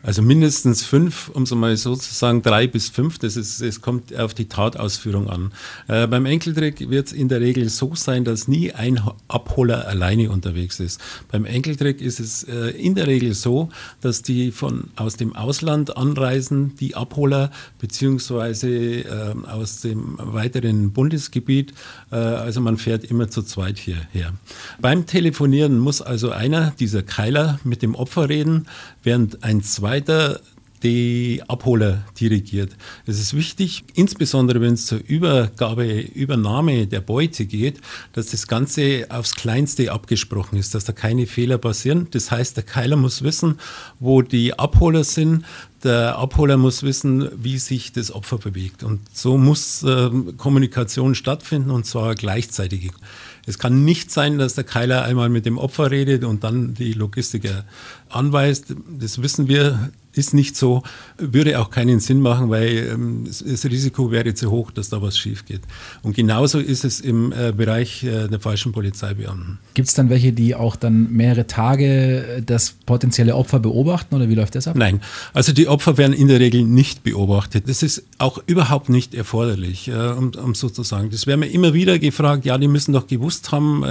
Also 0.05 0.21
mindestens 0.21 0.83
fünf, 0.83 1.29
um 1.29 1.43
es 1.43 1.51
mal 1.55 1.75
so 1.77 1.95
zu 1.95 2.13
sagen, 2.13 2.41
drei 2.41 2.67
bis 2.67 2.89
fünf, 2.89 3.19
das, 3.19 3.37
ist, 3.37 3.61
das 3.61 3.79
kommt 3.79 4.13
auf 4.13 4.33
die 4.33 4.49
Tatausführung 4.49 5.29
an. 5.29 5.53
Äh, 5.87 6.07
beim 6.07 6.25
Enkeltrick 6.25 6.89
wird 6.89 7.07
es 7.07 7.13
in 7.13 7.29
der 7.29 7.39
Regel 7.39 7.69
so 7.69 7.95
sein, 7.95 8.25
dass 8.25 8.49
nie 8.49 8.73
ein 8.73 8.99
Abholer 9.29 9.87
alleine 9.87 10.29
unterwegs 10.29 10.81
ist. 10.81 10.99
Beim 11.31 11.45
Enkeltrick 11.45 12.01
ist 12.01 12.19
es 12.19 12.43
äh, 12.43 12.71
in 12.71 12.95
der 12.95 13.07
Regel 13.07 13.33
so, 13.33 13.69
dass 14.01 14.21
die 14.21 14.51
von 14.51 14.89
aus 14.97 15.15
dem 15.15 15.37
Ausland 15.37 15.95
anreisen, 15.95 16.75
die 16.81 16.95
Abholer, 16.95 17.49
beziehungsweise 17.79 18.69
äh, 18.69 19.33
aus 19.47 19.79
dem 19.79 20.17
weiteren 20.17 20.91
Bundesgebiet. 20.91 21.73
Äh, 22.11 22.15
also 22.15 22.59
man 22.59 22.75
fährt 22.75 23.05
immer 23.05 23.29
zu 23.29 23.41
zweit 23.41 23.77
hierher. 23.77 24.33
Beim 24.81 25.05
Telefonieren 25.05 25.79
muss 25.79 26.01
also 26.01 26.31
einer 26.31 26.71
dieser 26.71 27.03
Keiler 27.03 27.61
mit 27.63 27.81
dem 27.81 27.95
Opfer 27.95 28.27
reden, 28.27 28.67
während 29.03 29.43
ein 29.43 29.61
zweiter 29.61 30.41
die 30.83 31.41
Abholer 31.47 32.03
dirigiert. 32.19 32.75
Es 33.05 33.19
ist 33.19 33.33
wichtig, 33.33 33.85
insbesondere 33.95 34.59
wenn 34.61 34.73
es 34.73 34.85
zur 34.85 34.99
Übergabe, 34.99 36.01
Übernahme 36.01 36.87
der 36.87 36.99
Beute 36.99 37.45
geht, 37.45 37.79
dass 38.11 38.27
das 38.27 38.47
Ganze 38.47 39.07
aufs 39.09 39.35
Kleinste 39.35 39.91
abgesprochen 39.91 40.57
ist, 40.57 40.75
dass 40.75 40.83
da 40.83 40.91
keine 40.91 41.25
Fehler 41.25 41.57
passieren. 41.57 42.07
Das 42.11 42.31
heißt, 42.31 42.57
der 42.57 42.65
Keiler 42.65 42.97
muss 42.97 43.23
wissen, 43.23 43.59
wo 43.99 44.21
die 44.21 44.59
Abholer 44.59 45.05
sind. 45.05 45.45
Der 45.83 46.17
Abholer 46.17 46.57
muss 46.57 46.83
wissen, 46.83 47.29
wie 47.35 47.57
sich 47.57 47.93
das 47.93 48.11
Opfer 48.11 48.37
bewegt. 48.37 48.83
Und 48.83 49.01
so 49.13 49.37
muss 49.37 49.83
äh, 49.83 50.09
Kommunikation 50.37 51.15
stattfinden 51.15 51.71
und 51.71 51.85
zwar 51.85 52.15
gleichzeitig. 52.15 52.91
Es 53.45 53.59
kann 53.59 53.83
nicht 53.83 54.11
sein, 54.11 54.37
dass 54.37 54.55
der 54.55 54.63
Keiler 54.63 55.03
einmal 55.03 55.29
mit 55.29 55.45
dem 55.45 55.57
Opfer 55.57 55.91
redet 55.91 56.23
und 56.23 56.43
dann 56.43 56.73
die 56.73 56.93
Logistiker 56.93 57.65
anweist. 58.09 58.75
Das 58.99 59.21
wissen 59.21 59.47
wir 59.47 59.91
ist 60.15 60.33
nicht 60.33 60.55
so, 60.55 60.83
würde 61.17 61.59
auch 61.59 61.69
keinen 61.69 61.99
Sinn 61.99 62.21
machen, 62.21 62.49
weil 62.49 62.89
ähm, 62.93 63.25
das 63.25 63.65
Risiko 63.65 64.11
wäre 64.11 64.33
zu 64.33 64.51
hoch, 64.51 64.71
dass 64.71 64.89
da 64.89 65.01
was 65.01 65.17
schief 65.17 65.45
geht. 65.45 65.61
Und 66.03 66.15
genauso 66.15 66.59
ist 66.59 66.85
es 66.85 66.99
im 66.99 67.31
äh, 67.31 67.51
Bereich 67.51 68.03
äh, 68.03 68.27
der 68.27 68.39
falschen 68.39 68.71
Polizeibeamten. 68.71 69.57
Gibt 69.73 69.87
es 69.87 69.95
dann 69.95 70.09
welche, 70.09 70.31
die 70.33 70.55
auch 70.55 70.75
dann 70.75 71.11
mehrere 71.11 71.47
Tage 71.47 72.37
äh, 72.37 72.41
das 72.41 72.71
potenzielle 72.85 73.35
Opfer 73.35 73.59
beobachten 73.59 74.15
oder 74.15 74.29
wie 74.29 74.35
läuft 74.35 74.55
das 74.55 74.67
ab? 74.67 74.75
Nein, 74.75 75.01
also 75.33 75.51
die 75.51 75.67
Opfer 75.67 75.97
werden 75.97 76.13
in 76.13 76.27
der 76.27 76.39
Regel 76.39 76.63
nicht 76.63 77.03
beobachtet. 77.03 77.67
Das 77.67 77.81
ist 77.83 78.03
auch 78.19 78.41
überhaupt 78.45 78.89
nicht 78.89 79.15
erforderlich, 79.15 79.87
äh, 79.87 79.91
um, 79.91 80.31
um 80.35 80.55
sozusagen. 80.55 81.09
Das 81.09 81.25
werden 81.25 81.41
wir 81.41 81.51
immer 81.51 81.73
wieder 81.73 81.97
gefragt, 81.97 82.45
ja, 82.45 82.57
die 82.57 82.67
müssen 82.67 82.93
doch 82.93 83.07
gewusst 83.07 83.51
haben, 83.51 83.83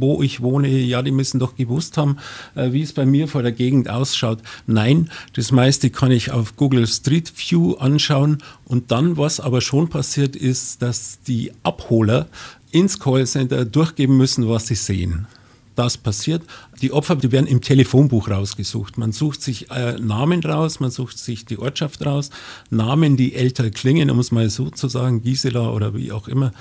wo 0.00 0.22
ich 0.22 0.42
wohne, 0.42 0.68
ja, 0.68 1.02
die 1.02 1.10
müssen 1.10 1.38
doch 1.38 1.54
gewusst 1.54 1.96
haben, 1.96 2.16
wie 2.54 2.82
es 2.82 2.92
bei 2.92 3.06
mir 3.06 3.28
vor 3.28 3.42
der 3.42 3.52
Gegend 3.52 3.88
ausschaut. 3.88 4.40
Nein, 4.66 5.10
das 5.34 5.52
meiste 5.68 5.88
meiste 5.88 5.90
kann 5.90 6.10
ich 6.12 6.30
auf 6.30 6.56
Google 6.56 6.86
Street 6.86 7.30
View 7.36 7.74
anschauen. 7.74 8.38
Und 8.64 8.90
dann, 8.90 9.18
was 9.18 9.38
aber 9.38 9.60
schon 9.60 9.90
passiert 9.90 10.34
ist, 10.34 10.80
dass 10.80 11.18
die 11.26 11.52
Abholer 11.62 12.26
ins 12.70 12.98
Callcenter 12.98 13.66
durchgeben 13.66 14.16
müssen, 14.16 14.48
was 14.48 14.66
sie 14.66 14.76
sehen. 14.76 15.26
das 15.74 15.96
passiert. 15.98 16.42
Die 16.80 16.90
Opfer, 16.90 17.16
die 17.16 17.30
werden 17.30 17.46
im 17.46 17.60
Telefonbuch 17.60 18.28
rausgesucht. 18.30 18.96
Man 18.98 19.12
sucht 19.12 19.42
sich 19.42 19.70
äh, 19.70 19.98
Namen 20.00 20.42
raus, 20.42 20.80
man 20.80 20.90
sucht 20.90 21.18
sich 21.18 21.44
die 21.44 21.58
Ortschaft 21.58 22.04
raus, 22.04 22.30
Namen, 22.70 23.16
die 23.16 23.34
älter 23.34 23.70
klingen, 23.70 24.10
um 24.10 24.18
es 24.18 24.32
mal 24.32 24.48
so 24.50 24.70
zu 24.70 24.88
sagen, 24.88 25.22
Gisela 25.22 25.70
oder 25.70 25.94
wie 25.94 26.10
auch 26.12 26.28
immer. 26.28 26.52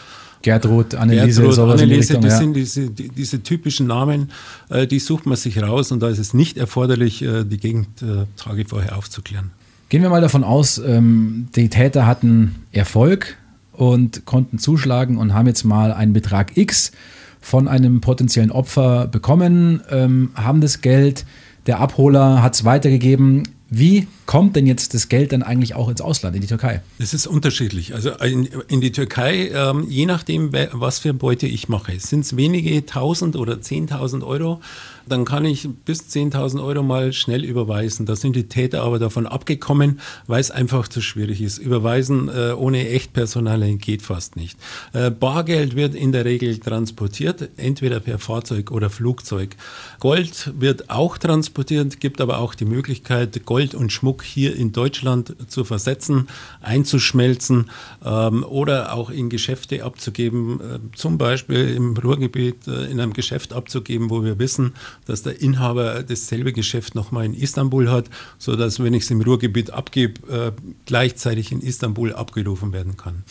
Gertrud, 0.41 0.96
Anneliese, 0.96 1.41
Gertrud, 1.41 1.56
sowas 1.56 1.82
Anneliese, 1.82 2.13
Richtung, 2.13 2.22
das 2.22 2.34
ja. 2.34 2.39
sind 2.39 2.53
diese, 2.53 2.89
die, 2.89 3.10
diese 3.10 3.44
typischen 3.44 3.88
Namen, 3.88 4.32
äh, 4.70 4.88
die 4.88 5.00
sucht 5.00 5.25
man 5.25 5.36
sich 5.36 5.62
raus 5.62 5.91
und 5.91 6.01
da 6.01 6.10
ist 6.10 6.20
es 6.20 6.34
nicht 6.34 6.58
erforderlich, 6.58 7.22
äh, 7.22 7.44
die 7.44 7.58
Gegend 7.58 8.01
äh, 8.01 8.25
Tage 8.36 8.65
vorher 8.65 8.98
aufzuklären. 8.98 9.51
Gehen 9.89 10.01
wir 10.01 10.10
mal 10.10 10.22
davon 10.22 10.44
aus, 10.44 10.77
ähm, 10.79 11.48
die 11.56 11.70
Täter 11.70 12.06
hatten 12.06 12.56
Erfolg 12.72 13.38
und 13.72 14.25
konnten 14.25 14.60
zuschlagen 14.60 15.17
und 15.17 15.34
haben 15.34 15.48
jetzt 15.48 15.63
mal 15.63 15.94
einen 15.94 16.13
Betrag 16.13 16.58
X 16.58 16.91
von 17.39 17.67
einem 17.67 18.01
potenziellen 18.01 18.51
Opfer 18.51 19.08
bekommen, 19.08 19.82
ähm, 19.89 20.32
haben 20.36 20.60
das 20.60 20.82
Geld, 20.82 21.25
der 21.67 21.79
Abholer 21.79 22.41
hat 22.41 22.56
es 22.56 22.65
weitergegeben. 22.65 23.44
Wie 23.69 24.07
kommt 24.25 24.55
denn 24.55 24.65
jetzt 24.65 24.93
das 24.93 25.09
Geld 25.09 25.33
dann 25.33 25.43
eigentlich 25.43 25.75
auch 25.75 25.89
ins 25.89 26.00
Ausland, 26.00 26.36
in 26.36 26.41
die 26.41 26.47
Türkei? 26.47 26.81
Es 27.00 27.13
ist 27.13 27.27
unterschiedlich. 27.27 27.93
Also 27.93 28.12
in, 28.12 28.45
in 28.69 28.79
die 28.79 28.93
Türkei, 28.93 29.50
ähm, 29.53 29.86
je 29.89 30.05
nachdem, 30.05 30.53
was 30.71 31.00
für 31.00 31.13
Beute 31.13 31.47
ich 31.47 31.67
mache, 31.67 32.00
sind 32.00 32.21
es 32.21 32.38
wenige 32.38 32.86
tausend 32.86 33.36
oder 33.36 33.62
zehntausend 33.62 34.24
Euro, 34.24 34.62
dann 35.09 35.25
kann 35.25 35.45
ich 35.45 35.67
bis 35.85 36.01
10.000 36.01 36.63
Euro 36.63 36.83
mal 36.83 37.13
schnell 37.13 37.43
überweisen. 37.43 38.05
Da 38.05 38.15
sind 38.15 38.35
die 38.35 38.47
Täter 38.47 38.83
aber 38.83 38.99
davon 38.99 39.27
abgekommen, 39.27 39.99
weil 40.27 40.41
es 40.41 40.51
einfach 40.51 40.87
zu 40.87 41.01
schwierig 41.01 41.41
ist. 41.41 41.57
Überweisen 41.57 42.29
äh, 42.29 42.51
ohne 42.51 42.87
Echtpersonal 42.89 43.57
geht 43.75 44.01
fast 44.01 44.35
nicht. 44.35 44.57
Äh, 44.93 45.11
Bargeld 45.11 45.75
wird 45.75 45.95
in 45.95 46.11
der 46.11 46.25
Regel 46.25 46.57
transportiert, 46.59 47.49
entweder 47.57 47.99
per 47.99 48.19
Fahrzeug 48.19 48.71
oder 48.71 48.89
Flugzeug. 48.89 49.55
Gold 49.99 50.51
wird 50.57 50.89
auch 50.89 51.17
transportiert, 51.17 51.99
gibt 51.99 52.21
aber 52.21 52.39
auch 52.39 52.53
die 52.55 52.65
Möglichkeit, 52.65 53.45
Gold 53.45 53.73
und 53.73 53.91
Schmuck 53.91 54.23
hier 54.23 54.55
in 54.55 54.71
Deutschland 54.71 55.35
zu 55.47 55.63
versetzen, 55.63 56.27
einzuschmelzen 56.61 57.69
ähm, 58.05 58.43
oder 58.43 58.93
auch 58.93 59.09
in 59.09 59.29
Geschäfte 59.29 59.83
abzugeben, 59.83 60.59
äh, 60.59 60.79
zum 60.95 61.17
Beispiel 61.17 61.69
im 61.69 61.95
Ruhrgebiet 61.95 62.67
äh, 62.67 62.85
in 62.85 62.99
einem 62.99 63.13
Geschäft 63.13 63.53
abzugeben, 63.53 64.09
wo 64.09 64.23
wir 64.23 64.39
wissen, 64.39 64.73
dass 65.07 65.23
der 65.23 65.41
Inhaber 65.41 66.03
dasselbe 66.03 66.53
Geschäft 66.53 66.95
nochmal 66.95 67.25
in 67.25 67.33
Istanbul 67.33 67.89
hat, 67.89 68.09
sodass, 68.37 68.81
wenn 68.81 68.93
ich 68.93 69.03
es 69.03 69.11
im 69.11 69.21
Ruhrgebiet 69.21 69.71
abgebe, 69.71 70.31
äh, 70.31 70.51
gleichzeitig 70.85 71.51
in 71.51 71.61
Istanbul 71.61 72.13
abgerufen 72.13 72.73
werden 72.73 72.97
kann. 72.97 73.23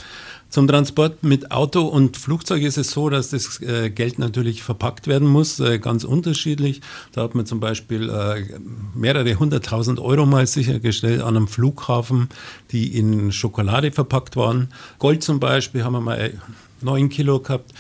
Zum 0.49 0.69
Transport 0.69 1.23
mit 1.23 1.51
Auto 1.51 1.83
und 1.83 2.17
Flugzeug 2.17 2.63
ist 2.63 2.79
es 2.79 2.93
so, 2.93 3.11
dass 3.11 3.31
das 3.31 3.61
äh, 3.61 3.91
Geld 3.91 4.19
natürlich 4.19 4.63
verpackt 4.63 5.07
werden 5.09 5.29
muss, 5.29 5.59
äh, 5.59 5.79
ganz 5.79 6.05
unterschiedlich. 6.05 6.81
Da 7.13 7.23
hat 7.23 7.35
man 7.35 7.47
zum 7.47 7.61
Beispiel 7.61 8.09
äh, 8.09 8.45
mehrere 8.95 9.35
hunderttausend 9.35 9.99
Euro 9.99 10.25
mal 10.25 10.47
sichergestellt 10.47 11.21
an 11.21 11.37
einem 11.37 11.49
Flughafen, 11.49 12.29
die 12.71 12.97
in 12.97 13.33
Schokolade 13.33 13.91
verpackt 13.91 14.37
waren. 14.37 14.69
Gold 14.99 15.23
zum 15.23 15.41
Beispiel 15.41 15.85
haben 15.85 15.95
wir 15.95 16.01
mal 16.01 16.33
neun 16.81 17.09
Kilo 17.09 17.41
gehabt 17.41 17.73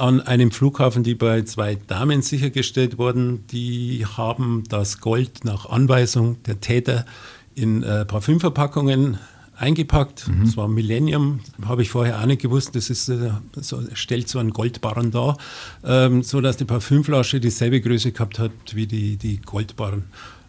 an 0.00 0.20
einem 0.20 0.50
Flughafen, 0.50 1.02
die 1.02 1.14
bei 1.14 1.42
zwei 1.42 1.76
Damen 1.86 2.22
sichergestellt 2.22 2.98
wurden. 2.98 3.46
Die 3.48 4.04
haben 4.16 4.64
das 4.68 5.00
Gold 5.00 5.44
nach 5.44 5.68
Anweisung 5.68 6.42
der 6.44 6.60
Täter 6.60 7.04
in 7.54 7.82
äh, 7.82 8.04
Parfümverpackungen 8.04 9.18
eingepackt. 9.56 10.26
Das 10.42 10.56
war 10.56 10.68
Millennium, 10.68 11.40
habe 11.66 11.82
ich 11.82 11.90
vorher 11.90 12.20
auch 12.20 12.26
nicht 12.26 12.40
gewusst. 12.40 12.74
Das 12.74 12.88
ist, 12.88 13.08
äh, 13.10 13.30
so, 13.56 13.82
stellt 13.92 14.28
so 14.28 14.38
einen 14.38 14.50
Goldbarren 14.50 15.10
dar, 15.10 15.36
ähm, 15.84 16.22
so 16.22 16.40
dass 16.40 16.56
die 16.56 16.64
Parfümflasche 16.64 17.40
dieselbe 17.40 17.80
Größe 17.80 18.12
gehabt 18.12 18.38
hat 18.38 18.52
wie 18.72 18.86
die, 18.86 19.16
die 19.16 19.38
Goldbarren. 19.38 20.04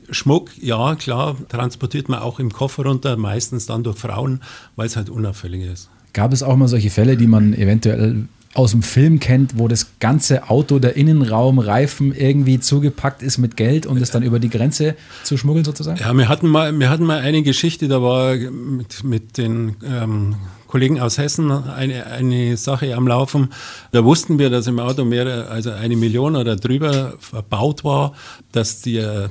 Schmuck, 0.09 0.49
ja, 0.61 0.95
klar, 0.95 1.35
transportiert 1.49 2.09
man 2.09 2.19
auch 2.19 2.39
im 2.39 2.51
Koffer 2.51 2.83
runter, 2.83 3.17
meistens 3.17 3.65
dann 3.65 3.83
durch 3.83 3.97
Frauen, 3.97 4.41
weil 4.75 4.87
es 4.87 4.95
halt 4.95 5.09
unauffällig 5.09 5.65
ist. 5.65 5.89
Gab 6.13 6.33
es 6.33 6.43
auch 6.43 6.55
mal 6.55 6.67
solche 6.67 6.89
Fälle, 6.89 7.15
die 7.17 7.27
man 7.27 7.53
eventuell 7.53 8.27
aus 8.53 8.71
dem 8.71 8.83
Film 8.83 9.19
kennt, 9.19 9.57
wo 9.57 9.67
das 9.67 9.99
ganze 9.99 10.49
Auto, 10.49 10.79
der 10.79 10.97
Innenraum, 10.97 11.59
Reifen 11.59 12.13
irgendwie 12.13 12.59
zugepackt 12.59 13.23
ist 13.23 13.37
mit 13.37 13.55
Geld 13.55 13.85
und 13.85 14.01
es 14.01 14.11
dann 14.11 14.23
über 14.23 14.39
die 14.39 14.49
Grenze 14.49 14.95
zu 15.23 15.37
schmuggeln 15.37 15.63
sozusagen? 15.63 15.99
Ja, 15.99 16.13
wir 16.13 16.27
hatten 16.27 16.47
mal, 16.47 16.77
wir 16.77 16.89
hatten 16.89 17.05
mal 17.05 17.19
eine 17.19 17.43
Geschichte, 17.43 17.87
da 17.87 18.01
war 18.01 18.35
mit, 18.35 19.03
mit 19.03 19.37
den 19.37 19.77
ähm, 19.85 20.35
Kollegen 20.67 20.99
aus 20.99 21.17
Hessen 21.17 21.51
eine, 21.51 22.07
eine 22.07 22.57
Sache 22.57 22.95
am 22.95 23.07
Laufen. 23.07 23.49
Da 23.91 24.03
wussten 24.03 24.37
wir, 24.37 24.49
dass 24.49 24.67
im 24.67 24.79
Auto 24.79 25.05
mehrere, 25.05 25.47
also 25.47 25.71
eine 25.71 25.95
Million 25.95 26.35
oder 26.35 26.55
drüber 26.57 27.13
verbaut 27.19 27.83
war, 27.83 28.13
dass 28.51 28.81
der 28.81 29.29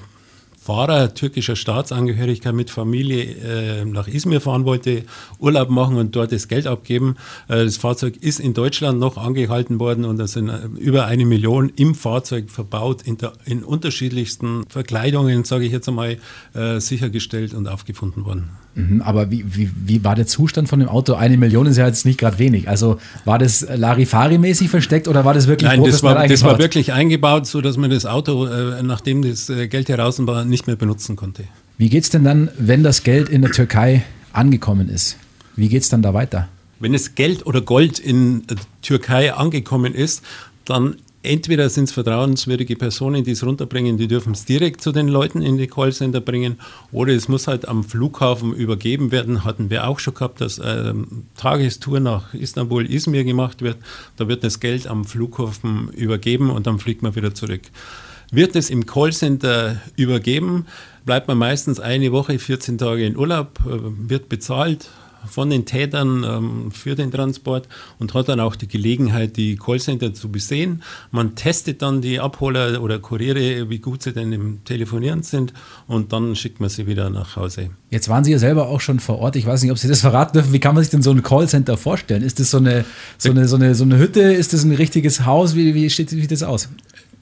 Fahrer 0.63 1.15
türkischer 1.15 1.57
Staatsangehörigkeit 1.57 2.55
mit 2.55 2.71
Familie 2.71 3.23
äh, 3.23 3.85
nach 3.87 4.07
Izmir 4.09 4.43
fahren 4.43 4.67
wollte, 4.67 5.05
Urlaub 5.39 5.71
machen 5.71 5.97
und 5.97 6.15
dort 6.15 6.33
das 6.33 6.49
Geld 6.49 6.67
abgeben. 6.67 7.17
Äh, 7.49 7.65
das 7.65 7.79
Fahrzeug 7.79 8.19
ist 8.19 8.41
in 8.41 8.53
Deutschland 8.53 9.01
noch 9.01 9.17
angehalten 9.17 9.81
worden 9.81 10.05
und 10.05 10.19
da 10.19 10.27
sind 10.27 10.51
äh, 10.51 10.59
über 10.79 11.07
eine 11.07 11.25
Million 11.25 11.73
im 11.77 11.95
Fahrzeug 11.95 12.51
verbaut, 12.51 13.03
in, 13.03 13.17
der, 13.17 13.33
in 13.47 13.65
unterschiedlichsten 13.65 14.65
Verkleidungen, 14.69 15.45
sage 15.45 15.65
ich 15.65 15.73
jetzt 15.73 15.89
einmal, 15.89 16.19
äh, 16.53 16.79
sichergestellt 16.79 17.55
und 17.55 17.67
aufgefunden 17.67 18.27
worden. 18.27 18.51
Mhm, 18.89 19.03
aber 19.03 19.31
wie, 19.31 19.45
wie, 19.47 19.71
wie 19.85 20.05
war 20.05 20.15
der 20.15 20.27
Zustand 20.27 20.69
von 20.69 20.81
dem 20.81 20.89
Auto? 20.89 21.15
Eine 21.15 21.37
Million 21.37 21.67
ist 21.67 21.77
ja 21.77 21.87
jetzt 21.87 22.05
nicht 22.07 22.19
gerade 22.19 22.39
wenig. 22.39 22.69
Also 22.69 22.99
war 23.25 23.39
das 23.39 23.67
Larifari-mäßig 23.69 24.69
versteckt 24.69 25.09
oder 25.09 25.25
war 25.25 25.35
das 25.35 25.47
wirklich 25.47 25.71
Nein, 25.71 25.85
das 25.85 26.03
war, 26.03 26.15
das 26.15 26.21
war 26.21 26.23
eingebaut? 26.23 26.59
wirklich 26.59 26.93
eingebaut, 26.93 27.47
so 27.47 27.61
dass 27.61 27.77
man 27.77 27.91
das 27.91 28.07
Auto, 28.07 28.47
äh, 28.47 28.83
nachdem 28.83 29.23
das 29.23 29.49
äh, 29.49 29.69
Geld 29.69 29.89
heraus 29.89 30.25
war, 30.27 30.45
nicht 30.45 30.67
mehr 30.67 30.77
benutzen 30.77 31.17
konnte. 31.17 31.45
Wie 31.79 31.89
geht 31.89 32.05
es 32.05 32.11
denn 32.11 32.25
dann, 32.25 32.51
wenn 32.59 32.83
das 32.83 33.03
Geld 33.03 33.29
in 33.29 33.43
der 33.43 33.53
Türkei 33.53 34.03
angekommen 34.33 34.89
ist? 34.89 35.17
Wie 35.57 35.69
geht 35.69 35.83
es 35.83 35.89
dann 35.89 36.03
da 36.03 36.15
weiter? 36.15 36.49
Wenn 36.79 36.95
es 36.95 37.15
Geld 37.15 37.47
oder 37.47 37.61
Gold 37.61 37.99
in 37.99 38.47
der 38.47 38.57
Türkei 38.83 39.33
angekommen 39.35 39.95
ist, 39.95 40.23
dann 40.65 40.97
entweder 41.23 41.69
sind 41.69 41.85
es 41.85 41.93
vertrauenswürdige 41.93 42.77
Personen, 42.77 43.25
die 43.25 43.33
es 43.33 43.45
runterbringen, 43.45 43.99
die 43.99 44.09
dürfen 44.09 44.33
es 44.33 44.45
direkt 44.45 44.81
zu 44.81 44.93
den 44.93 45.09
Leuten 45.09 45.43
in 45.43 45.59
die 45.59 45.67
Callcenter 45.67 46.21
bringen, 46.21 46.59
oder 46.93 47.13
es 47.13 47.29
muss 47.29 47.47
halt 47.47 47.69
am 47.69 47.85
Flughafen 47.85 48.55
übergeben 48.55 49.13
werden. 49.13 49.45
Hatten 49.45 49.71
wir 49.71 49.87
auch 49.87 49.99
schon 49.99 50.15
gehabt, 50.15 50.41
dass 50.41 50.61
ähm, 50.65 51.27
Tagestour 51.37 52.01
nach 52.01 52.35
Istanbul, 52.35 52.91
Izmir 52.91 53.25
gemacht 53.25 53.63
wird. 53.63 53.77
Da 54.17 54.29
wird 54.29 54.45
das 54.45 54.61
Geld 54.61 54.87
am 54.87 55.05
Flughafen 55.05 55.91
übergeben 55.91 56.51
und 56.51 56.67
dann 56.67 56.79
fliegt 56.79 57.03
man 57.03 57.15
wieder 57.15 57.35
zurück. 57.35 57.63
Wird 58.33 58.55
es 58.55 58.71
im 58.71 58.87
Callcenter 58.87 59.81
übergeben, 59.97 60.67
bleibt 61.05 61.27
man 61.27 61.37
meistens 61.37 61.81
eine 61.81 62.13
Woche, 62.13 62.39
14 62.39 62.79
Tage 62.79 63.05
in 63.05 63.17
Urlaub, 63.17 63.59
äh, 63.67 64.09
wird 64.09 64.29
bezahlt, 64.29 64.89
von 65.29 65.51
den 65.51 65.67
Tätern 65.67 66.25
ähm, 66.25 66.71
für 66.71 66.95
den 66.95 67.11
Transport 67.11 67.69
und 67.99 68.15
hat 68.15 68.29
dann 68.29 68.41
auch 68.41 68.57
die 68.57 68.69
Gelegenheit, 68.69 69.37
die 69.37 69.57
Callcenter 69.57 70.15
zu 70.15 70.31
besehen. 70.31 70.83
Man 71.11 71.35
testet 71.35 71.83
dann 71.83 72.01
die 72.01 72.21
Abholer 72.21 72.83
oder 72.83 72.99
Kuriere, 72.99 73.69
wie 73.71 73.79
gut 73.79 74.03
sie 74.03 74.13
denn 74.13 74.33
im 74.33 74.65
Telefonieren 74.65 75.23
sind 75.23 75.53
und 75.87 76.13
dann 76.13 76.37
schickt 76.37 76.61
man 76.61 76.69
sie 76.69 76.87
wieder 76.87 77.11
nach 77.11 77.37
Hause. 77.37 77.71
Jetzt 77.91 78.09
waren 78.09 78.23
Sie 78.23 78.31
ja 78.31 78.39
selber 78.39 78.69
auch 78.69 78.81
schon 78.81 79.01
vor 79.01 79.19
Ort. 79.19 79.35
Ich 79.35 79.47
weiß 79.47 79.63
nicht, 79.63 79.73
ob 79.73 79.79
Sie 79.79 79.89
das 79.89 80.01
verraten 80.01 80.35
dürfen. 80.35 80.53
Wie 80.53 80.61
kann 80.61 80.75
man 80.75 80.85
sich 80.85 80.91
denn 80.91 81.03
so 81.03 81.11
ein 81.11 81.23
Callcenter 81.23 81.77
vorstellen? 81.77 82.23
Ist 82.23 82.39
das 82.39 82.51
so 82.51 82.59
eine, 82.59 82.85
so 83.19 83.31
eine, 83.31 83.49
so 83.49 83.57
eine, 83.57 83.75
so 83.75 83.85
eine 83.85 83.99
Hütte? 83.99 84.21
Ist 84.21 84.53
das 84.53 84.63
ein 84.63 84.73
richtiges 84.73 85.27
Haus? 85.27 85.57
Wie, 85.57 85.75
wie, 85.75 85.91
steht, 85.91 86.11
sieht 86.11 86.31
das 86.31 86.45
aus? 86.45 86.69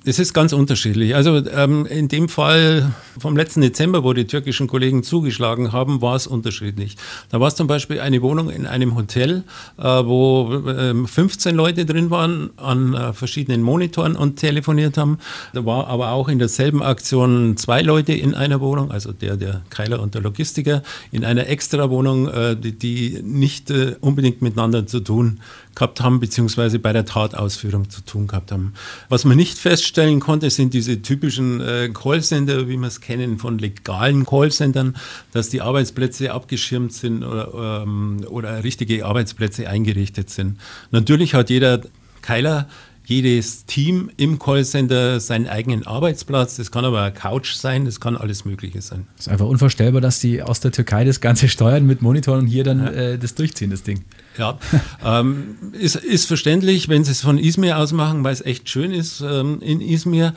Das 0.09 0.19
ist 0.19 0.33
ganz 0.33 0.55
unterschiedlich. 0.55 1.15
Also 1.15 1.37
ähm, 1.49 1.85
in 1.85 2.09
dem 2.09 2.31
Fall 2.31 2.95
vom 3.19 3.37
letzten 3.37 3.61
Dezember, 3.61 4.05
wo 4.05 4.15
die 4.15 4.27
türkischen 4.27 4.67
Kollegen 4.67 5.03
zugeschlagen 5.03 5.73
haben, 5.73 6.01
war 6.01 6.17
es 6.17 6.27
unterschiedlich. 6.27 6.97
Da 7.29 7.41
war 7.41 7.49
es 7.49 7.57
zum 7.57 7.67
Beispiel 7.67 8.01
eine 8.01 8.23
Wohnung 8.23 8.49
in 8.49 8.67
einem 8.67 8.95
Hotel, 8.95 9.45
äh, 9.77 9.83
wo 9.83 10.63
ähm, 10.67 11.07
15 11.07 11.55
Leute 11.55 11.85
drin 11.85 12.09
waren, 12.09 12.49
an 12.57 12.95
äh, 12.95 13.13
verschiedenen 13.13 13.61
Monitoren 13.61 14.17
und 14.17 14.37
telefoniert 14.37 14.97
haben. 14.97 15.19
Da 15.53 15.67
war 15.67 15.89
aber 15.89 16.13
auch 16.13 16.31
in 16.31 16.39
derselben 16.39 16.83
Aktion 16.83 17.59
zwei 17.59 17.83
Leute 17.83 18.15
in 18.15 18.35
einer 18.35 18.63
Wohnung, 18.63 18.91
also 18.91 19.13
der, 19.13 19.37
der 19.37 19.61
Keiler 19.69 20.01
und 20.01 20.15
der 20.15 20.23
Logistiker, 20.23 20.83
in 21.13 21.23
einer 21.23 21.49
Extra-Wohnung, 21.49 22.29
äh, 22.29 22.57
die, 22.57 22.73
die 22.73 23.21
nicht 23.23 23.71
äh, 23.71 23.97
unbedingt 24.01 24.41
miteinander 24.41 24.87
zu 24.87 25.01
tun 25.01 25.41
gehabt 25.79 26.01
haben, 26.01 26.19
beziehungsweise 26.19 26.81
bei 26.81 26.93
der 26.93 27.05
Tatausführung 27.05 27.89
zu 27.89 28.01
tun 28.01 28.27
gehabt 28.27 28.51
haben. 28.51 28.75
Was 29.09 29.25
man 29.25 29.37
nicht 29.37 29.59
feststellen 29.59 30.19
konnte, 30.19 30.51
sind 30.51 30.75
diese 30.75 31.03
typischen 31.03 31.61
äh, 31.61 31.91
Callcenter, 31.95 32.69
wie 32.69 32.77
wir 32.77 32.89
es 32.89 33.01
kennen 33.01 33.39
von 33.39 33.59
legalen 33.59 34.27
Callcentern, 34.27 34.97
dass 35.33 35.51
die 35.51 35.61
Arbeitsplätze 35.61 36.33
abgeschirmt 36.33 36.93
sind 36.93 37.23
oder, 37.23 37.83
ähm, 37.85 38.25
oder 38.29 38.65
richtige 38.65 39.07
Arbeitsplätze 39.07 39.69
eingerichtet 39.69 40.31
sind. 40.31 40.59
Natürlich 40.91 41.35
hat 41.35 41.49
jeder 41.49 41.81
Keiler 42.23 42.69
jedes 43.05 43.65
Team 43.65 44.11
im 44.19 44.39
Callcenter 44.39 45.19
seinen 45.19 45.47
eigenen 45.47 45.87
Arbeitsplatz. 45.87 46.57
Das 46.57 46.71
kann 46.71 46.85
aber 46.85 47.03
eine 47.03 47.13
Couch 47.15 47.55
sein, 47.55 47.87
das 47.87 48.01
kann 48.01 48.17
alles 48.17 48.45
Mögliche 48.45 48.83
sein. 48.83 49.07
Es 49.17 49.27
ist 49.27 49.33
einfach 49.33 49.47
unvorstellbar, 49.47 50.03
dass 50.03 50.19
die 50.19 50.43
aus 50.43 50.61
der 50.61 50.73
Türkei 50.73 51.05
das 51.05 51.23
Ganze 51.23 51.49
steuern 51.49 51.87
mit 51.87 52.03
Monitoren 52.03 52.41
und 52.41 52.47
hier 52.49 52.65
dann 52.65 52.81
ja. 52.81 52.91
äh, 52.91 53.19
das 53.19 53.35
durchziehen, 53.35 53.71
das 53.71 53.83
Ding. 53.83 54.05
Ja, 54.39 54.59
ähm, 55.05 55.57
ist, 55.73 55.97
ist 55.97 56.27
verständlich, 56.27 56.89
wenn 56.89 57.05
sie 57.05 57.13
es 57.13 57.21
von 57.21 57.39
Izmir 57.39 57.79
aus 57.79 57.93
machen, 57.93 58.25
weil 58.25 58.33
es 58.33 58.41
echt 58.41 58.69
schön 58.69 58.93
ist 58.93 59.21
ähm, 59.21 59.61
in 59.61 59.81
Izmir. 59.81 60.35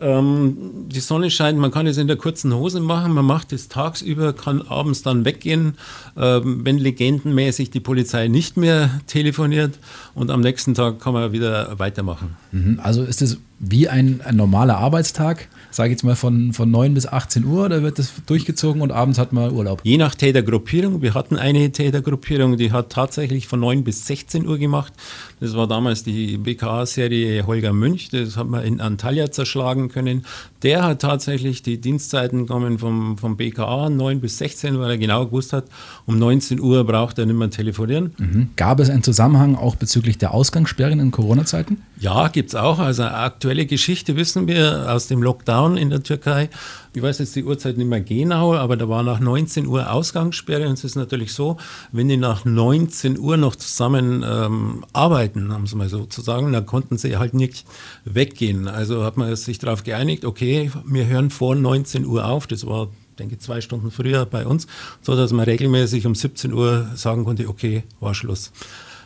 Ähm, 0.00 0.86
die 0.88 1.00
Sonne 1.00 1.30
scheint, 1.30 1.58
man 1.58 1.70
kann 1.70 1.86
es 1.86 1.98
in 1.98 2.06
der 2.06 2.16
kurzen 2.16 2.54
Hose 2.54 2.80
machen, 2.80 3.12
man 3.12 3.24
macht 3.24 3.52
es 3.52 3.68
tagsüber, 3.68 4.32
kann 4.32 4.62
abends 4.62 5.02
dann 5.02 5.26
weggehen, 5.26 5.74
ähm, 6.16 6.64
wenn 6.64 6.78
legendenmäßig 6.78 7.70
die 7.70 7.80
Polizei 7.80 8.28
nicht 8.28 8.56
mehr 8.56 9.00
telefoniert 9.06 9.78
und 10.14 10.30
am 10.30 10.40
nächsten 10.40 10.74
Tag 10.74 11.00
kann 11.00 11.12
man 11.12 11.32
wieder 11.32 11.78
weitermachen. 11.78 12.36
Mhm. 12.50 12.80
Also 12.82 13.02
ist 13.02 13.20
es 13.20 13.38
wie 13.60 13.88
ein, 13.88 14.20
ein 14.24 14.36
normaler 14.36 14.78
Arbeitstag? 14.78 15.48
sage 15.70 15.88
ich 15.88 15.92
jetzt 15.92 16.02
mal, 16.02 16.16
von, 16.16 16.52
von 16.52 16.70
9 16.70 16.94
bis 16.94 17.06
18 17.06 17.44
Uhr 17.44 17.66
oder 17.66 17.82
wird 17.82 17.98
das 17.98 18.12
durchgezogen 18.26 18.82
und 18.82 18.90
abends 18.90 19.18
hat 19.18 19.32
man 19.32 19.52
Urlaub? 19.52 19.80
Je 19.84 19.96
nach 19.96 20.14
Tätergruppierung. 20.14 21.00
Wir 21.02 21.14
hatten 21.14 21.36
eine 21.36 21.70
Tätergruppierung, 21.70 22.56
die 22.56 22.72
hat 22.72 22.90
tatsächlich 22.90 23.46
von 23.46 23.60
9 23.60 23.84
bis 23.84 24.06
16 24.06 24.46
Uhr 24.46 24.58
gemacht. 24.58 24.92
Das 25.38 25.54
war 25.54 25.66
damals 25.66 26.02
die 26.02 26.38
BKA-Serie 26.38 27.46
Holger 27.46 27.72
Münch. 27.72 28.08
Das 28.10 28.36
hat 28.36 28.48
man 28.48 28.64
in 28.64 28.80
Antalya 28.80 29.30
zerschlagen 29.30 29.88
können. 29.88 30.26
Der 30.62 30.82
hat 30.82 31.02
tatsächlich 31.02 31.62
die 31.62 31.80
Dienstzeiten 31.80 32.46
gekommen 32.46 32.78
vom, 32.78 33.16
vom 33.16 33.36
BKA 33.36 33.88
9 33.88 34.20
bis 34.20 34.38
16, 34.38 34.78
weil 34.78 34.90
er 34.90 34.98
genau 34.98 35.26
gewusst 35.26 35.52
hat, 35.52 35.64
um 36.04 36.18
19 36.18 36.60
Uhr 36.60 36.84
braucht 36.84 37.18
er 37.18 37.26
nicht 37.26 37.36
mehr 37.36 37.50
telefonieren. 37.50 38.12
Mhm. 38.18 38.50
Gab 38.56 38.80
es 38.80 38.90
einen 38.90 39.02
Zusammenhang 39.02 39.54
auch 39.54 39.76
bezüglich 39.76 40.18
der 40.18 40.34
Ausgangssperren 40.34 41.00
in 41.00 41.10
Corona-Zeiten? 41.10 41.80
Ja, 41.98 42.28
gibt 42.28 42.50
es 42.50 42.54
auch. 42.54 42.78
Also 42.78 43.04
aktuelle 43.50 43.66
Geschichte 43.66 44.14
wissen 44.14 44.46
wir 44.46 44.86
aus 44.92 45.08
dem 45.08 45.24
Lockdown 45.24 45.76
in 45.76 45.90
der 45.90 46.04
Türkei 46.04 46.48
ich 46.92 47.02
weiß 47.02 47.18
jetzt 47.18 47.36
die 47.36 47.44
Uhrzeit 47.44 47.76
nicht 47.76 47.86
mehr 47.86 48.00
genau, 48.00 48.54
aber 48.54 48.76
da 48.76 48.88
war 48.88 49.02
nach 49.02 49.20
19 49.20 49.66
Uhr 49.66 49.92
Ausgangssperre 49.92 50.66
und 50.66 50.72
es 50.72 50.82
ist 50.82 50.96
natürlich 50.96 51.32
so, 51.32 51.56
wenn 51.92 52.08
die 52.08 52.16
nach 52.16 52.44
19 52.44 53.16
Uhr 53.18 53.36
noch 53.36 53.54
zusammen 53.54 54.24
ähm, 54.28 54.84
arbeiten, 54.92 55.52
haben 55.52 55.68
sie 55.68 55.76
mal 55.76 55.88
sozusagen, 55.88 56.52
dann 56.52 56.66
konnten 56.66 56.98
sie 56.98 57.16
halt 57.16 57.32
nicht 57.32 57.64
weggehen. 58.04 58.66
Also 58.66 59.04
hat 59.04 59.16
man 59.16 59.34
sich 59.36 59.60
darauf 59.60 59.84
geeinigt, 59.84 60.24
okay, 60.24 60.72
wir 60.84 61.06
hören 61.06 61.30
vor 61.30 61.54
19 61.54 62.04
Uhr 62.06 62.26
auf, 62.26 62.48
das 62.48 62.66
war 62.66 62.88
denke 63.20 63.38
zwei 63.38 63.60
Stunden 63.60 63.92
früher 63.92 64.26
bei 64.26 64.46
uns, 64.46 64.66
so 65.02 65.14
dass 65.14 65.32
man 65.32 65.44
regelmäßig 65.44 66.06
um 66.06 66.16
17 66.16 66.52
Uhr 66.52 66.88
sagen 66.96 67.24
konnte, 67.24 67.48
okay, 67.48 67.84
war 68.00 68.14
Schluss. 68.14 68.50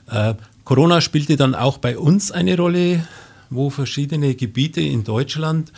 Äh, 0.09 0.35
Corona 0.65 1.03
spielte 1.03 1.37
dann 1.37 1.55
auch 1.55 1.77
bei 1.77 1.99
uns 1.99 2.31
eine 2.31 2.57
Rolle, 2.57 3.07
wo 3.51 3.71
verschiedene 3.71 4.35
Gebiete 4.35 4.81
in 4.81 5.05
Deutschland 5.05 5.73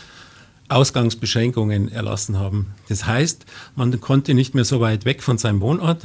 Ausgangsbeschränkungen 0.68 1.90
erlassen 1.90 2.38
haben. 2.38 2.74
Das 2.88 3.06
heißt, 3.06 3.46
man 3.76 4.00
konnte 4.00 4.34
nicht 4.34 4.54
mehr 4.54 4.64
so 4.64 4.80
weit 4.80 5.04
weg 5.04 5.22
von 5.22 5.38
seinem 5.38 5.60
Wohnort 5.60 6.02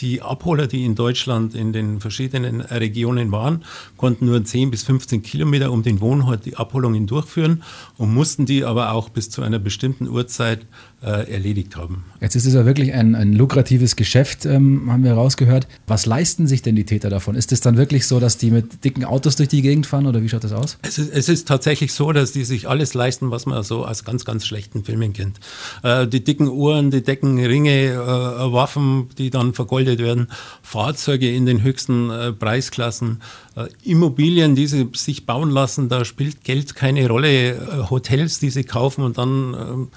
die 0.00 0.22
Abholer, 0.22 0.66
die 0.66 0.84
in 0.84 0.94
Deutschland 0.94 1.54
in 1.54 1.72
den 1.72 2.00
verschiedenen 2.00 2.60
Regionen 2.60 3.32
waren, 3.32 3.64
konnten 3.96 4.26
nur 4.26 4.44
10 4.44 4.70
bis 4.70 4.82
15 4.84 5.22
Kilometer 5.22 5.72
um 5.72 5.82
den 5.82 6.00
Wohnort 6.00 6.46
die 6.46 6.56
Abholungen 6.56 7.06
durchführen 7.06 7.62
und 7.96 8.14
mussten 8.14 8.46
die 8.46 8.64
aber 8.64 8.92
auch 8.92 9.08
bis 9.08 9.30
zu 9.30 9.42
einer 9.42 9.58
bestimmten 9.58 10.08
Uhrzeit 10.08 10.66
äh, 11.02 11.32
erledigt 11.32 11.76
haben. 11.76 12.04
Jetzt 12.20 12.36
ist 12.36 12.46
es 12.46 12.54
ja 12.54 12.66
wirklich 12.66 12.92
ein, 12.92 13.14
ein 13.14 13.32
lukratives 13.32 13.96
Geschäft, 13.96 14.44
ähm, 14.44 14.90
haben 14.90 15.02
wir 15.02 15.14
rausgehört. 15.14 15.66
Was 15.86 16.06
leisten 16.06 16.46
sich 16.46 16.62
denn 16.62 16.76
die 16.76 16.84
Täter 16.84 17.08
davon? 17.08 17.34
Ist 17.34 17.52
es 17.52 17.60
dann 17.60 17.76
wirklich 17.76 18.06
so, 18.06 18.20
dass 18.20 18.36
die 18.36 18.50
mit 18.50 18.84
dicken 18.84 19.04
Autos 19.04 19.36
durch 19.36 19.48
die 19.48 19.62
Gegend 19.62 19.86
fahren 19.86 20.06
oder 20.06 20.22
wie 20.22 20.28
schaut 20.28 20.44
das 20.44 20.52
aus? 20.52 20.78
Es 20.82 20.98
ist, 20.98 21.12
es 21.12 21.28
ist 21.28 21.48
tatsächlich 21.48 21.92
so, 21.92 22.12
dass 22.12 22.32
die 22.32 22.44
sich 22.44 22.68
alles 22.68 22.94
leisten, 22.94 23.30
was 23.30 23.46
man 23.46 23.62
so 23.62 23.86
aus 23.86 24.04
ganz, 24.04 24.24
ganz 24.24 24.46
schlechten 24.46 24.84
Filmen 24.84 25.12
kennt. 25.12 25.40
Äh, 25.82 26.06
die 26.06 26.22
dicken 26.22 26.48
Uhren, 26.48 26.90
die 26.90 27.02
dicken 27.02 27.38
Ringe, 27.38 27.92
äh, 27.92 28.52
Waffen, 28.52 29.08
die 29.16 29.30
dann 29.30 29.54
vergoldet 29.54 29.89
werden, 29.98 30.28
Fahrzeuge 30.62 31.30
in 31.30 31.46
den 31.46 31.62
höchsten 31.62 32.10
äh, 32.10 32.32
Preisklassen, 32.32 33.20
äh, 33.56 33.66
Immobilien, 33.82 34.54
die 34.54 34.66
sie 34.66 34.88
sich 34.94 35.26
bauen 35.26 35.50
lassen, 35.50 35.88
da 35.88 36.04
spielt 36.04 36.44
Geld 36.44 36.74
keine 36.74 37.06
Rolle. 37.08 37.50
Äh, 37.50 37.56
Hotels, 37.90 38.38
die 38.38 38.50
sie 38.50 38.64
kaufen 38.64 39.02
und 39.02 39.18
dann 39.18 39.54
ähm, 39.54 39.88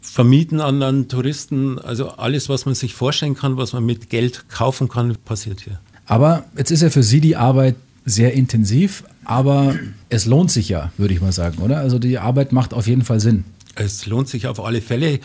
vermieten 0.00 0.60
an, 0.60 0.82
an 0.82 1.08
Touristen. 1.08 1.78
Also 1.78 2.10
alles, 2.10 2.48
was 2.48 2.66
man 2.66 2.74
sich 2.74 2.94
vorstellen 2.94 3.34
kann, 3.34 3.56
was 3.56 3.72
man 3.72 3.84
mit 3.84 4.10
Geld 4.10 4.48
kaufen 4.48 4.88
kann, 4.88 5.16
passiert 5.24 5.60
hier. 5.60 5.80
Aber 6.06 6.44
jetzt 6.56 6.70
ist 6.70 6.82
ja 6.82 6.90
für 6.90 7.02
Sie 7.02 7.20
die 7.20 7.36
Arbeit 7.36 7.76
sehr 8.04 8.32
intensiv, 8.32 9.04
aber 9.24 9.76
es 10.08 10.26
lohnt 10.26 10.50
sich 10.50 10.68
ja, 10.68 10.92
würde 10.98 11.14
ich 11.14 11.20
mal 11.20 11.32
sagen, 11.32 11.58
oder? 11.58 11.78
Also 11.78 11.98
die 11.98 12.18
Arbeit 12.18 12.52
macht 12.52 12.74
auf 12.74 12.88
jeden 12.88 13.02
Fall 13.02 13.20
Sinn. 13.20 13.44
Es 13.74 14.06
lohnt 14.06 14.28
sich 14.28 14.48
auf 14.48 14.62
alle 14.62 14.80
Fälle. 14.80 15.20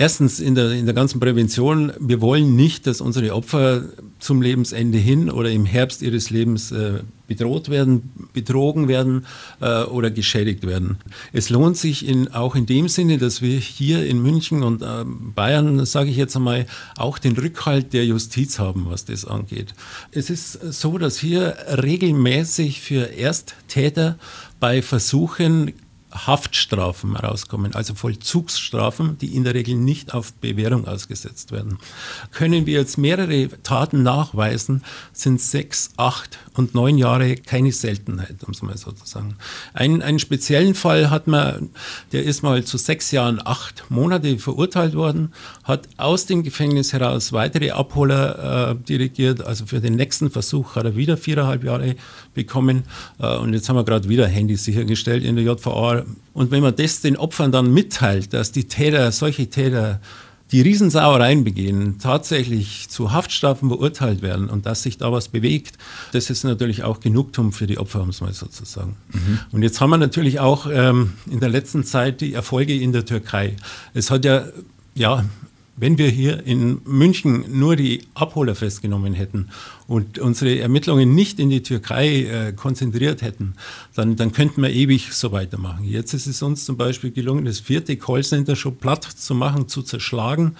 Erstens 0.00 0.38
in 0.38 0.54
der, 0.54 0.70
in 0.70 0.86
der 0.86 0.94
ganzen 0.94 1.18
Prävention, 1.18 1.92
wir 1.98 2.20
wollen 2.20 2.54
nicht, 2.54 2.86
dass 2.86 3.00
unsere 3.00 3.34
Opfer 3.34 3.82
zum 4.20 4.40
Lebensende 4.40 4.96
hin 4.96 5.28
oder 5.28 5.50
im 5.50 5.66
Herbst 5.66 6.02
ihres 6.02 6.30
Lebens 6.30 6.70
äh, 6.70 7.00
bedroht 7.26 7.68
werden, 7.68 8.28
betrogen 8.32 8.86
werden 8.86 9.26
äh, 9.60 9.82
oder 9.82 10.12
geschädigt 10.12 10.64
werden. 10.64 10.98
Es 11.32 11.50
lohnt 11.50 11.76
sich 11.76 12.06
in, 12.06 12.28
auch 12.28 12.54
in 12.54 12.64
dem 12.64 12.86
Sinne, 12.86 13.18
dass 13.18 13.42
wir 13.42 13.58
hier 13.58 14.06
in 14.06 14.22
München 14.22 14.62
und 14.62 14.82
äh, 14.82 15.04
Bayern, 15.04 15.84
sage 15.84 16.10
ich 16.10 16.16
jetzt 16.16 16.36
einmal, 16.36 16.66
auch 16.96 17.18
den 17.18 17.36
Rückhalt 17.36 17.92
der 17.92 18.06
Justiz 18.06 18.60
haben, 18.60 18.86
was 18.88 19.04
das 19.04 19.24
angeht. 19.24 19.74
Es 20.12 20.30
ist 20.30 20.52
so, 20.80 20.98
dass 20.98 21.18
hier 21.18 21.56
regelmäßig 21.82 22.82
für 22.82 23.18
Ersttäter 23.18 24.16
bei 24.60 24.80
Versuchen 24.80 25.72
Haftstrafen 26.10 27.16
rauskommen, 27.16 27.74
also 27.74 27.94
Vollzugsstrafen, 27.94 29.18
die 29.18 29.36
in 29.36 29.44
der 29.44 29.54
Regel 29.54 29.74
nicht 29.74 30.14
auf 30.14 30.32
Bewährung 30.34 30.86
ausgesetzt 30.86 31.52
werden. 31.52 31.78
Können 32.32 32.66
wir 32.66 32.74
jetzt 32.74 32.96
mehrere 32.96 33.48
Taten 33.62 34.02
nachweisen, 34.02 34.84
sind 35.12 35.40
sechs, 35.40 35.90
acht 35.96 36.38
und 36.54 36.74
neun 36.74 36.96
Jahre 36.96 37.36
keine 37.36 37.72
Seltenheit, 37.72 38.36
um 38.44 38.52
es 38.52 38.62
mal 38.62 38.76
so 38.76 38.92
zu 38.92 39.06
sagen. 39.06 39.36
Einen, 39.74 40.02
einen 40.02 40.18
speziellen 40.18 40.74
Fall 40.74 41.10
hat 41.10 41.26
man, 41.26 41.70
der 42.12 42.24
ist 42.24 42.42
mal 42.42 42.64
zu 42.64 42.78
sechs 42.78 43.10
Jahren, 43.10 43.40
acht 43.44 43.84
Monate 43.90 44.38
verurteilt 44.38 44.94
worden, 44.94 45.32
hat 45.64 45.88
aus 45.98 46.26
dem 46.26 46.42
Gefängnis 46.42 46.92
heraus 46.92 47.32
weitere 47.32 47.70
Abholer 47.70 48.70
äh, 48.70 48.74
dirigiert, 48.76 49.42
also 49.42 49.66
für 49.66 49.80
den 49.80 49.96
nächsten 49.96 50.30
Versuch 50.30 50.74
hat 50.74 50.84
er 50.84 50.96
wieder 50.96 51.16
viereinhalb 51.16 51.64
Jahre 51.64 51.96
bekommen 52.34 52.84
äh, 53.18 53.36
und 53.36 53.52
jetzt 53.52 53.68
haben 53.68 53.76
wir 53.76 53.84
gerade 53.84 54.08
wieder 54.08 54.26
Handys 54.26 54.64
sichergestellt 54.64 55.24
in 55.24 55.36
der 55.36 55.44
JVA 55.44 55.97
und 56.34 56.50
wenn 56.50 56.62
man 56.62 56.74
das 56.74 57.00
den 57.00 57.16
Opfern 57.16 57.52
dann 57.52 57.72
mitteilt, 57.72 58.32
dass 58.32 58.52
die 58.52 58.64
Täter, 58.64 59.10
solche 59.12 59.48
Täter, 59.48 60.00
die 60.50 60.62
Riesensauereien 60.62 61.44
begehen, 61.44 61.98
tatsächlich 61.98 62.88
zu 62.88 63.12
Haftstrafen 63.12 63.68
beurteilt 63.68 64.22
werden 64.22 64.48
und 64.48 64.64
dass 64.64 64.82
sich 64.82 64.96
da 64.96 65.12
was 65.12 65.28
bewegt, 65.28 65.76
das 66.12 66.30
ist 66.30 66.44
natürlich 66.44 66.84
auch 66.84 67.00
Genugtuung 67.00 67.52
für 67.52 67.66
die 67.66 67.78
Opfer, 67.78 68.00
um 68.00 68.08
es 68.08 68.20
mal 68.20 68.32
so 68.32 68.46
zu 68.46 68.64
sagen. 68.64 68.96
Mhm. 69.12 69.40
Und 69.52 69.62
jetzt 69.62 69.80
haben 69.80 69.90
wir 69.90 69.98
natürlich 69.98 70.40
auch 70.40 70.66
ähm, 70.72 71.12
in 71.30 71.40
der 71.40 71.50
letzten 71.50 71.84
Zeit 71.84 72.22
die 72.22 72.32
Erfolge 72.32 72.74
in 72.74 72.92
der 72.92 73.04
Türkei. 73.04 73.56
Es 73.92 74.10
hat 74.10 74.24
ja, 74.24 74.46
ja 74.94 75.24
wenn 75.78 75.98
wir 75.98 76.08
hier 76.08 76.44
in 76.46 76.80
München 76.84 77.44
nur 77.58 77.76
die 77.76 78.02
Abholer 78.14 78.54
festgenommen 78.54 79.14
hätten 79.14 79.48
und 79.86 80.18
unsere 80.18 80.58
Ermittlungen 80.58 81.14
nicht 81.14 81.38
in 81.38 81.50
die 81.50 81.62
Türkei 81.62 82.24
äh, 82.24 82.52
konzentriert 82.52 83.22
hätten, 83.22 83.54
dann, 83.94 84.16
dann 84.16 84.32
könnten 84.32 84.62
wir 84.62 84.70
ewig 84.70 85.12
so 85.12 85.32
weitermachen. 85.32 85.84
Jetzt 85.84 86.14
ist 86.14 86.26
es 86.26 86.42
uns 86.42 86.64
zum 86.64 86.76
Beispiel 86.76 87.10
gelungen, 87.10 87.44
das 87.44 87.60
vierte 87.60 87.96
Callcenter 87.96 88.56
schon 88.56 88.76
platt 88.76 89.04
zu 89.04 89.34
machen, 89.34 89.68
zu 89.68 89.82
zerschlagen. 89.82 90.56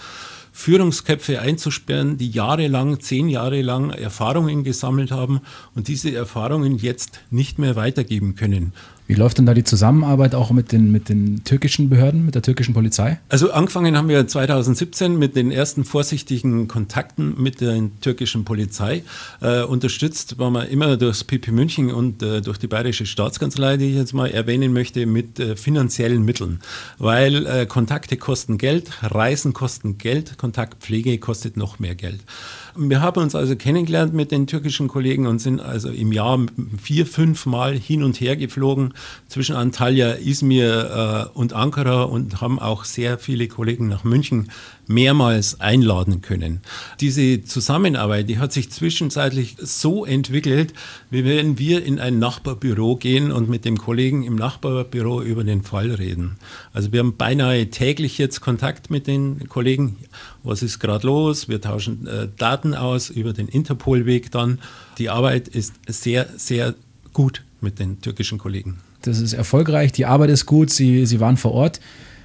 Führungsköpfe 0.52 1.40
einzusperren, 1.40 2.18
die 2.18 2.30
jahrelang, 2.30 2.98
zehn 2.98 3.28
Jahre 3.28 3.62
lang 3.62 3.90
Erfahrungen 3.90 4.64
gesammelt 4.64 5.12
haben 5.12 5.40
und 5.76 5.86
diese 5.86 6.12
Erfahrungen 6.12 6.78
jetzt 6.78 7.20
nicht 7.30 7.60
mehr 7.60 7.76
weitergeben 7.76 8.34
können. 8.34 8.72
Wie 9.08 9.14
läuft 9.14 9.38
denn 9.38 9.46
da 9.46 9.54
die 9.54 9.64
Zusammenarbeit 9.64 10.34
auch 10.34 10.50
mit 10.50 10.70
den, 10.70 10.92
mit 10.92 11.08
den 11.08 11.42
türkischen 11.42 11.88
Behörden, 11.88 12.26
mit 12.26 12.34
der 12.34 12.42
türkischen 12.42 12.74
Polizei? 12.74 13.18
Also 13.30 13.50
angefangen 13.50 13.96
haben 13.96 14.10
wir 14.10 14.28
2017 14.28 15.18
mit 15.18 15.34
den 15.34 15.50
ersten 15.50 15.84
vorsichtigen 15.84 16.68
Kontakten 16.68 17.34
mit 17.42 17.62
der 17.62 17.80
türkischen 18.02 18.44
Polizei. 18.44 19.02
Äh, 19.40 19.62
unterstützt 19.62 20.38
waren 20.38 20.52
wir 20.52 20.68
immer 20.68 20.98
durchs 20.98 21.24
PP 21.24 21.52
München 21.52 21.90
und 21.90 22.22
äh, 22.22 22.42
durch 22.42 22.58
die 22.58 22.66
Bayerische 22.66 23.06
Staatskanzlei, 23.06 23.78
die 23.78 23.86
ich 23.86 23.96
jetzt 23.96 24.12
mal 24.12 24.30
erwähnen 24.30 24.74
möchte, 24.74 25.06
mit 25.06 25.40
äh, 25.40 25.56
finanziellen 25.56 26.22
Mitteln. 26.26 26.60
Weil 26.98 27.46
äh, 27.46 27.64
Kontakte 27.64 28.18
kosten 28.18 28.58
Geld, 28.58 28.90
Reisen 29.00 29.54
kosten 29.54 29.96
Geld, 29.96 30.36
Kontaktpflege 30.36 31.16
kostet 31.16 31.56
noch 31.56 31.78
mehr 31.78 31.94
Geld. 31.94 32.20
Wir 32.76 33.00
haben 33.00 33.22
uns 33.22 33.34
also 33.34 33.56
kennengelernt 33.56 34.12
mit 34.12 34.30
den 34.30 34.46
türkischen 34.46 34.86
Kollegen 34.86 35.26
und 35.26 35.40
sind 35.40 35.60
also 35.60 35.88
im 35.88 36.12
Jahr 36.12 36.38
vier, 36.80 37.06
fünf 37.06 37.46
Mal 37.46 37.74
hin 37.74 38.02
und 38.02 38.20
her 38.20 38.36
geflogen 38.36 38.92
zwischen 39.28 39.56
Antalya, 39.56 40.14
Izmir 40.14 41.28
äh, 41.34 41.38
und 41.38 41.52
Ankara 41.52 42.02
und 42.02 42.40
haben 42.40 42.58
auch 42.58 42.84
sehr 42.84 43.18
viele 43.18 43.48
Kollegen 43.48 43.88
nach 43.88 44.04
München 44.04 44.50
mehrmals 44.88 45.60
einladen 45.60 46.22
können. 46.22 46.60
Diese 47.00 47.44
Zusammenarbeit, 47.44 48.28
die 48.28 48.38
hat 48.38 48.52
sich 48.52 48.70
zwischenzeitlich 48.70 49.56
so 49.60 50.04
entwickelt, 50.04 50.72
wie 51.10 51.24
wenn 51.24 51.58
wir 51.58 51.84
in 51.84 52.00
ein 52.00 52.18
Nachbarbüro 52.18 52.96
gehen 52.96 53.30
und 53.30 53.48
mit 53.48 53.64
dem 53.64 53.76
Kollegen 53.76 54.24
im 54.24 54.34
Nachbarbüro 54.34 55.22
über 55.22 55.44
den 55.44 55.62
Fall 55.62 55.92
reden. 55.92 56.36
Also 56.72 56.90
wir 56.90 57.00
haben 57.00 57.16
beinahe 57.16 57.68
täglich 57.68 58.16
jetzt 58.16 58.40
Kontakt 58.40 58.90
mit 58.90 59.06
den 59.06 59.48
Kollegen. 59.48 59.96
Was 60.42 60.62
ist 60.62 60.78
gerade 60.78 61.06
los? 61.06 61.48
Wir 61.48 61.60
tauschen 61.60 62.06
äh, 62.06 62.28
Daten 62.36 62.74
aus 62.74 63.10
über 63.10 63.34
den 63.34 63.48
Interpol-Weg 63.48 64.30
dann. 64.30 64.58
Die 64.96 65.10
Arbeit 65.10 65.48
ist 65.48 65.74
sehr, 65.86 66.28
sehr 66.36 66.74
gut 67.12 67.44
mit 67.60 67.78
den 67.78 68.00
türkischen 68.00 68.38
Kollegen. 68.38 68.78
Das 69.02 69.20
ist 69.20 69.32
erfolgreich, 69.32 69.92
die 69.92 70.06
Arbeit 70.06 70.30
ist 70.30 70.46
gut, 70.46 70.70
Sie, 70.70 71.06
Sie 71.06 71.20
waren 71.20 71.36
vor 71.36 71.52
Ort. 71.52 71.80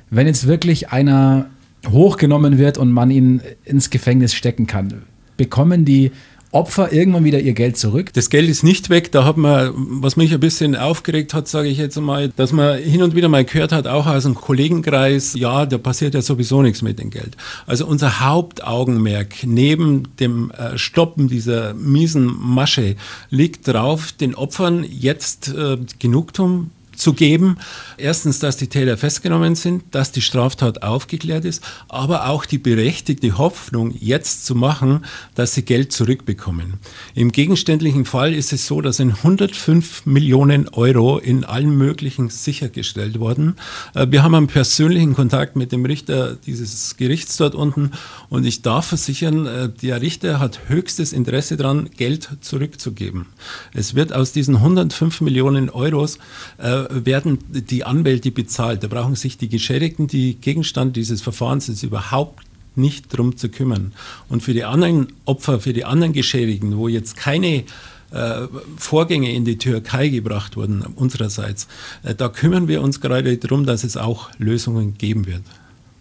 Wenn 0.10 0.28
jetzt 0.28 0.48
wirklich 0.48 0.90
einer 0.90 1.48
hochgenommen 1.90 2.58
wird 2.58 2.78
und 2.78 2.92
man 2.92 3.12
ihn 3.12 3.42
ins 3.66 3.90
Gefängnis 3.90 4.34
stecken 4.34 4.68
kann. 4.68 5.04
Bekommen 5.38 5.86
die 5.86 6.12
Opfer 6.54 6.94
irgendwann 6.94 7.24
wieder 7.24 7.40
ihr 7.40 7.54
Geld 7.54 7.78
zurück? 7.78 8.14
Das 8.14 8.30
Geld 8.30 8.48
ist 8.48 8.64
nicht 8.64 8.90
weg. 8.90 9.12
Da 9.12 9.26
hat 9.26 9.38
man, 9.38 9.74
was 9.76 10.16
mich 10.16 10.34
ein 10.34 10.40
bisschen 10.40 10.76
aufgeregt 10.76 11.34
hat, 11.34 11.48
sage 11.48 11.68
ich 11.68 11.78
jetzt 11.78 12.00
mal, 12.00 12.30
dass 12.30 12.52
man 12.54 12.78
hin 12.78 13.02
und 13.02 13.16
wieder 13.16 13.28
mal 13.28 13.44
gehört 13.44 13.72
hat, 13.72 13.88
auch 13.88 14.06
aus 14.06 14.24
dem 14.24 14.36
Kollegenkreis, 14.36 15.34
ja, 15.34 15.66
da 15.66 15.78
passiert 15.78 16.14
ja 16.14 16.22
sowieso 16.22 16.62
nichts 16.62 16.82
mit 16.82 17.00
dem 17.00 17.10
Geld. 17.10 17.36
Also 17.66 17.86
unser 17.86 18.20
Hauptaugenmerk 18.20 19.46
neben 19.46 20.16
dem 20.20 20.52
äh, 20.52 20.78
Stoppen 20.78 21.28
dieser 21.28 21.74
miesen 21.74 22.26
Masche 22.26 22.96
liegt 23.30 23.68
drauf, 23.68 24.12
den 24.12 24.36
Opfern 24.36 24.86
jetzt 24.88 25.50
äh, 25.50 25.78
Genugtuung 26.00 26.70
zu 26.98 27.14
geben. 27.14 27.58
Erstens, 27.98 28.40
dass 28.40 28.58
die 28.58 28.68
Täter 28.68 28.98
festgenommen 28.98 29.56
sind, 29.56 29.84
dass 29.92 30.12
die 30.12 30.22
Straftat 30.22 30.84
aufgeklärt 30.84 31.46
ist, 31.46 31.64
aber 31.90 32.28
auch 32.28 32.46
die 32.46 32.58
berechtigte 32.58 33.38
Hoffnung 33.38 33.94
jetzt 34.00 34.46
zu 34.46 34.56
machen, 34.56 35.06
dass 35.36 35.54
sie 35.54 35.64
Geld 35.64 35.92
zurückbekommen. 35.92 36.80
Im 37.16 37.32
gegenständlichen 37.32 38.06
Fall 38.06 38.34
ist 38.34 38.54
es 38.54 38.68
so, 38.68 38.82
dass 38.82 39.00
in 39.00 39.12
105 39.12 40.06
Millionen 40.06 40.70
Euro 40.70 41.18
in 41.18 41.44
allen 41.44 41.76
möglichen 41.78 42.30
sichergestellt 42.30 43.20
wurden. 43.20 43.56
Äh, 43.94 44.08
wir 44.10 44.24
haben 44.24 44.36
einen 44.36 44.48
persönlichen 44.48 45.16
Kontakt 45.16 45.56
mit 45.56 45.72
dem 45.72 45.86
Richter 45.86 46.36
dieses 46.36 46.98
Gerichts 46.98 47.38
dort 47.38 47.56
unten 47.56 47.92
und 48.30 48.46
ich 48.46 48.62
darf 48.62 48.88
versichern, 48.88 49.46
äh, 49.46 49.70
der 49.70 50.02
Richter 50.02 50.40
hat 50.40 50.62
höchstes 50.68 51.14
Interesse 51.14 51.58
daran, 51.58 51.90
Geld 51.98 52.30
zurückzugeben. 52.42 53.28
Es 53.74 53.96
wird 53.96 54.14
aus 54.14 54.32
diesen 54.32 54.56
105 54.56 55.22
Millionen 55.22 55.70
Euros 55.70 56.18
äh, 56.58 56.83
werden 56.90 57.40
die 57.50 57.84
Anwälte 57.84 58.32
bezahlt. 58.32 58.84
Da 58.84 58.88
brauchen 58.88 59.16
sich 59.16 59.38
die 59.38 59.50
Geschädigten, 59.50 60.08
die 60.08 60.36
Gegenstand 60.36 60.96
dieses 60.96 61.22
Verfahrens 61.22 61.70
ist, 61.70 61.84
überhaupt 61.84 62.44
nicht 62.76 63.14
darum 63.14 63.38
zu 63.38 63.50
kümmern. 63.50 63.94
Und 64.30 64.44
für 64.44 64.54
die 64.54 64.64
anderen 64.64 65.08
Opfer, 65.26 65.60
für 65.60 65.74
die 65.74 65.86
anderen 65.86 66.14
Geschädigten, 66.14 66.78
wo 66.78 66.88
jetzt 66.88 67.18
keine 67.18 67.64
äh, 68.12 68.48
Vorgänge 68.78 69.34
in 69.34 69.46
die 69.46 69.58
Türkei 69.58 70.10
gebracht 70.10 70.56
wurden, 70.56 70.82
unsererseits, 70.82 71.68
äh, 72.04 72.16
da 72.16 72.30
kümmern 72.30 72.68
wir 72.68 72.82
uns 72.82 73.02
gerade 73.02 73.38
darum, 73.38 73.66
dass 73.66 73.84
es 73.84 73.98
auch 73.98 74.30
Lösungen 74.38 74.98
geben 74.98 75.26
wird. 75.26 75.44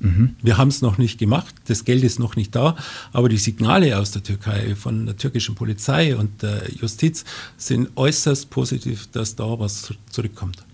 Mhm. 0.03 0.37
Wir 0.43 0.59
haben 0.59 0.69
es 0.69 0.83
noch 0.83 0.99
nicht 0.99 1.19
gemacht, 1.19 1.55
das 1.69 1.85
Geld 1.85 2.03
ist 2.03 2.19
noch 2.19 2.35
nicht 2.35 2.55
da, 2.57 2.77
aber 3.13 3.29
die 3.29 3.37
Signale 3.37 3.99
aus 3.99 4.11
der 4.11 4.23
Türkei 4.23 4.75
von 4.75 5.07
der 5.07 5.17
türkischen 5.17 5.55
Polizei 5.55 6.17
und 6.17 6.43
der 6.43 6.71
Justiz 6.73 7.25
sind 7.57 7.91
äußerst 7.95 8.51
positiv, 8.51 9.09
dass 9.13 9.37
da 9.37 9.59
was 9.59 9.95
zurückkommt. 10.11 10.65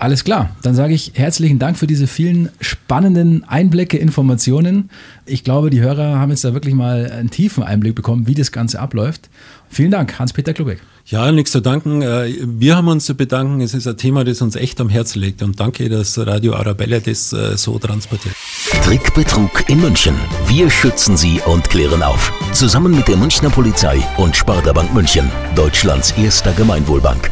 Alles 0.00 0.22
klar, 0.22 0.54
dann 0.62 0.76
sage 0.76 0.94
ich 0.94 1.12
herzlichen 1.14 1.58
Dank 1.58 1.76
für 1.76 1.88
diese 1.88 2.06
vielen 2.06 2.50
spannenden 2.60 3.42
Einblicke, 3.42 3.98
Informationen. 3.98 4.90
Ich 5.26 5.42
glaube, 5.42 5.70
die 5.70 5.80
Hörer 5.80 6.20
haben 6.20 6.30
jetzt 6.30 6.44
da 6.44 6.54
wirklich 6.54 6.74
mal 6.74 7.10
einen 7.10 7.30
tiefen 7.30 7.64
Einblick 7.64 7.96
bekommen, 7.96 8.28
wie 8.28 8.36
das 8.36 8.52
Ganze 8.52 8.78
abläuft. 8.78 9.28
Vielen 9.68 9.90
Dank, 9.90 10.16
Hans-Peter 10.20 10.54
Klubeck. 10.54 10.78
Ja, 11.04 11.32
nichts 11.32 11.50
zu 11.50 11.60
danken. 11.60 12.02
Äh, 12.02 12.32
wir 12.44 12.76
haben 12.76 12.86
uns 12.86 13.06
zu 13.06 13.16
bedanken. 13.16 13.60
Es 13.60 13.74
ist 13.74 13.88
ein 13.88 13.96
Thema, 13.96 14.22
das 14.22 14.40
uns 14.40 14.54
echt 14.54 14.80
am 14.80 14.88
Herzen 14.88 15.20
liegt. 15.20 15.42
Und 15.42 15.58
danke, 15.58 15.88
dass 15.88 16.16
Radio 16.16 16.54
Arabella 16.54 17.00
das 17.00 17.32
äh, 17.32 17.56
so 17.56 17.76
transportiert. 17.78 18.36
Trickbetrug 18.84 19.68
in 19.68 19.80
München. 19.80 20.14
Wir 20.46 20.70
schützen 20.70 21.16
Sie 21.16 21.40
und 21.44 21.68
klären 21.70 22.04
auf. 22.04 22.32
Zusammen 22.52 22.94
mit 22.94 23.08
der 23.08 23.16
Münchner 23.16 23.50
Polizei 23.50 23.98
und 24.16 24.36
Sparda 24.36 24.72
Bank 24.72 24.94
München. 24.94 25.28
Deutschlands 25.56 26.12
erster 26.12 26.52
Gemeinwohlbank. 26.52 27.30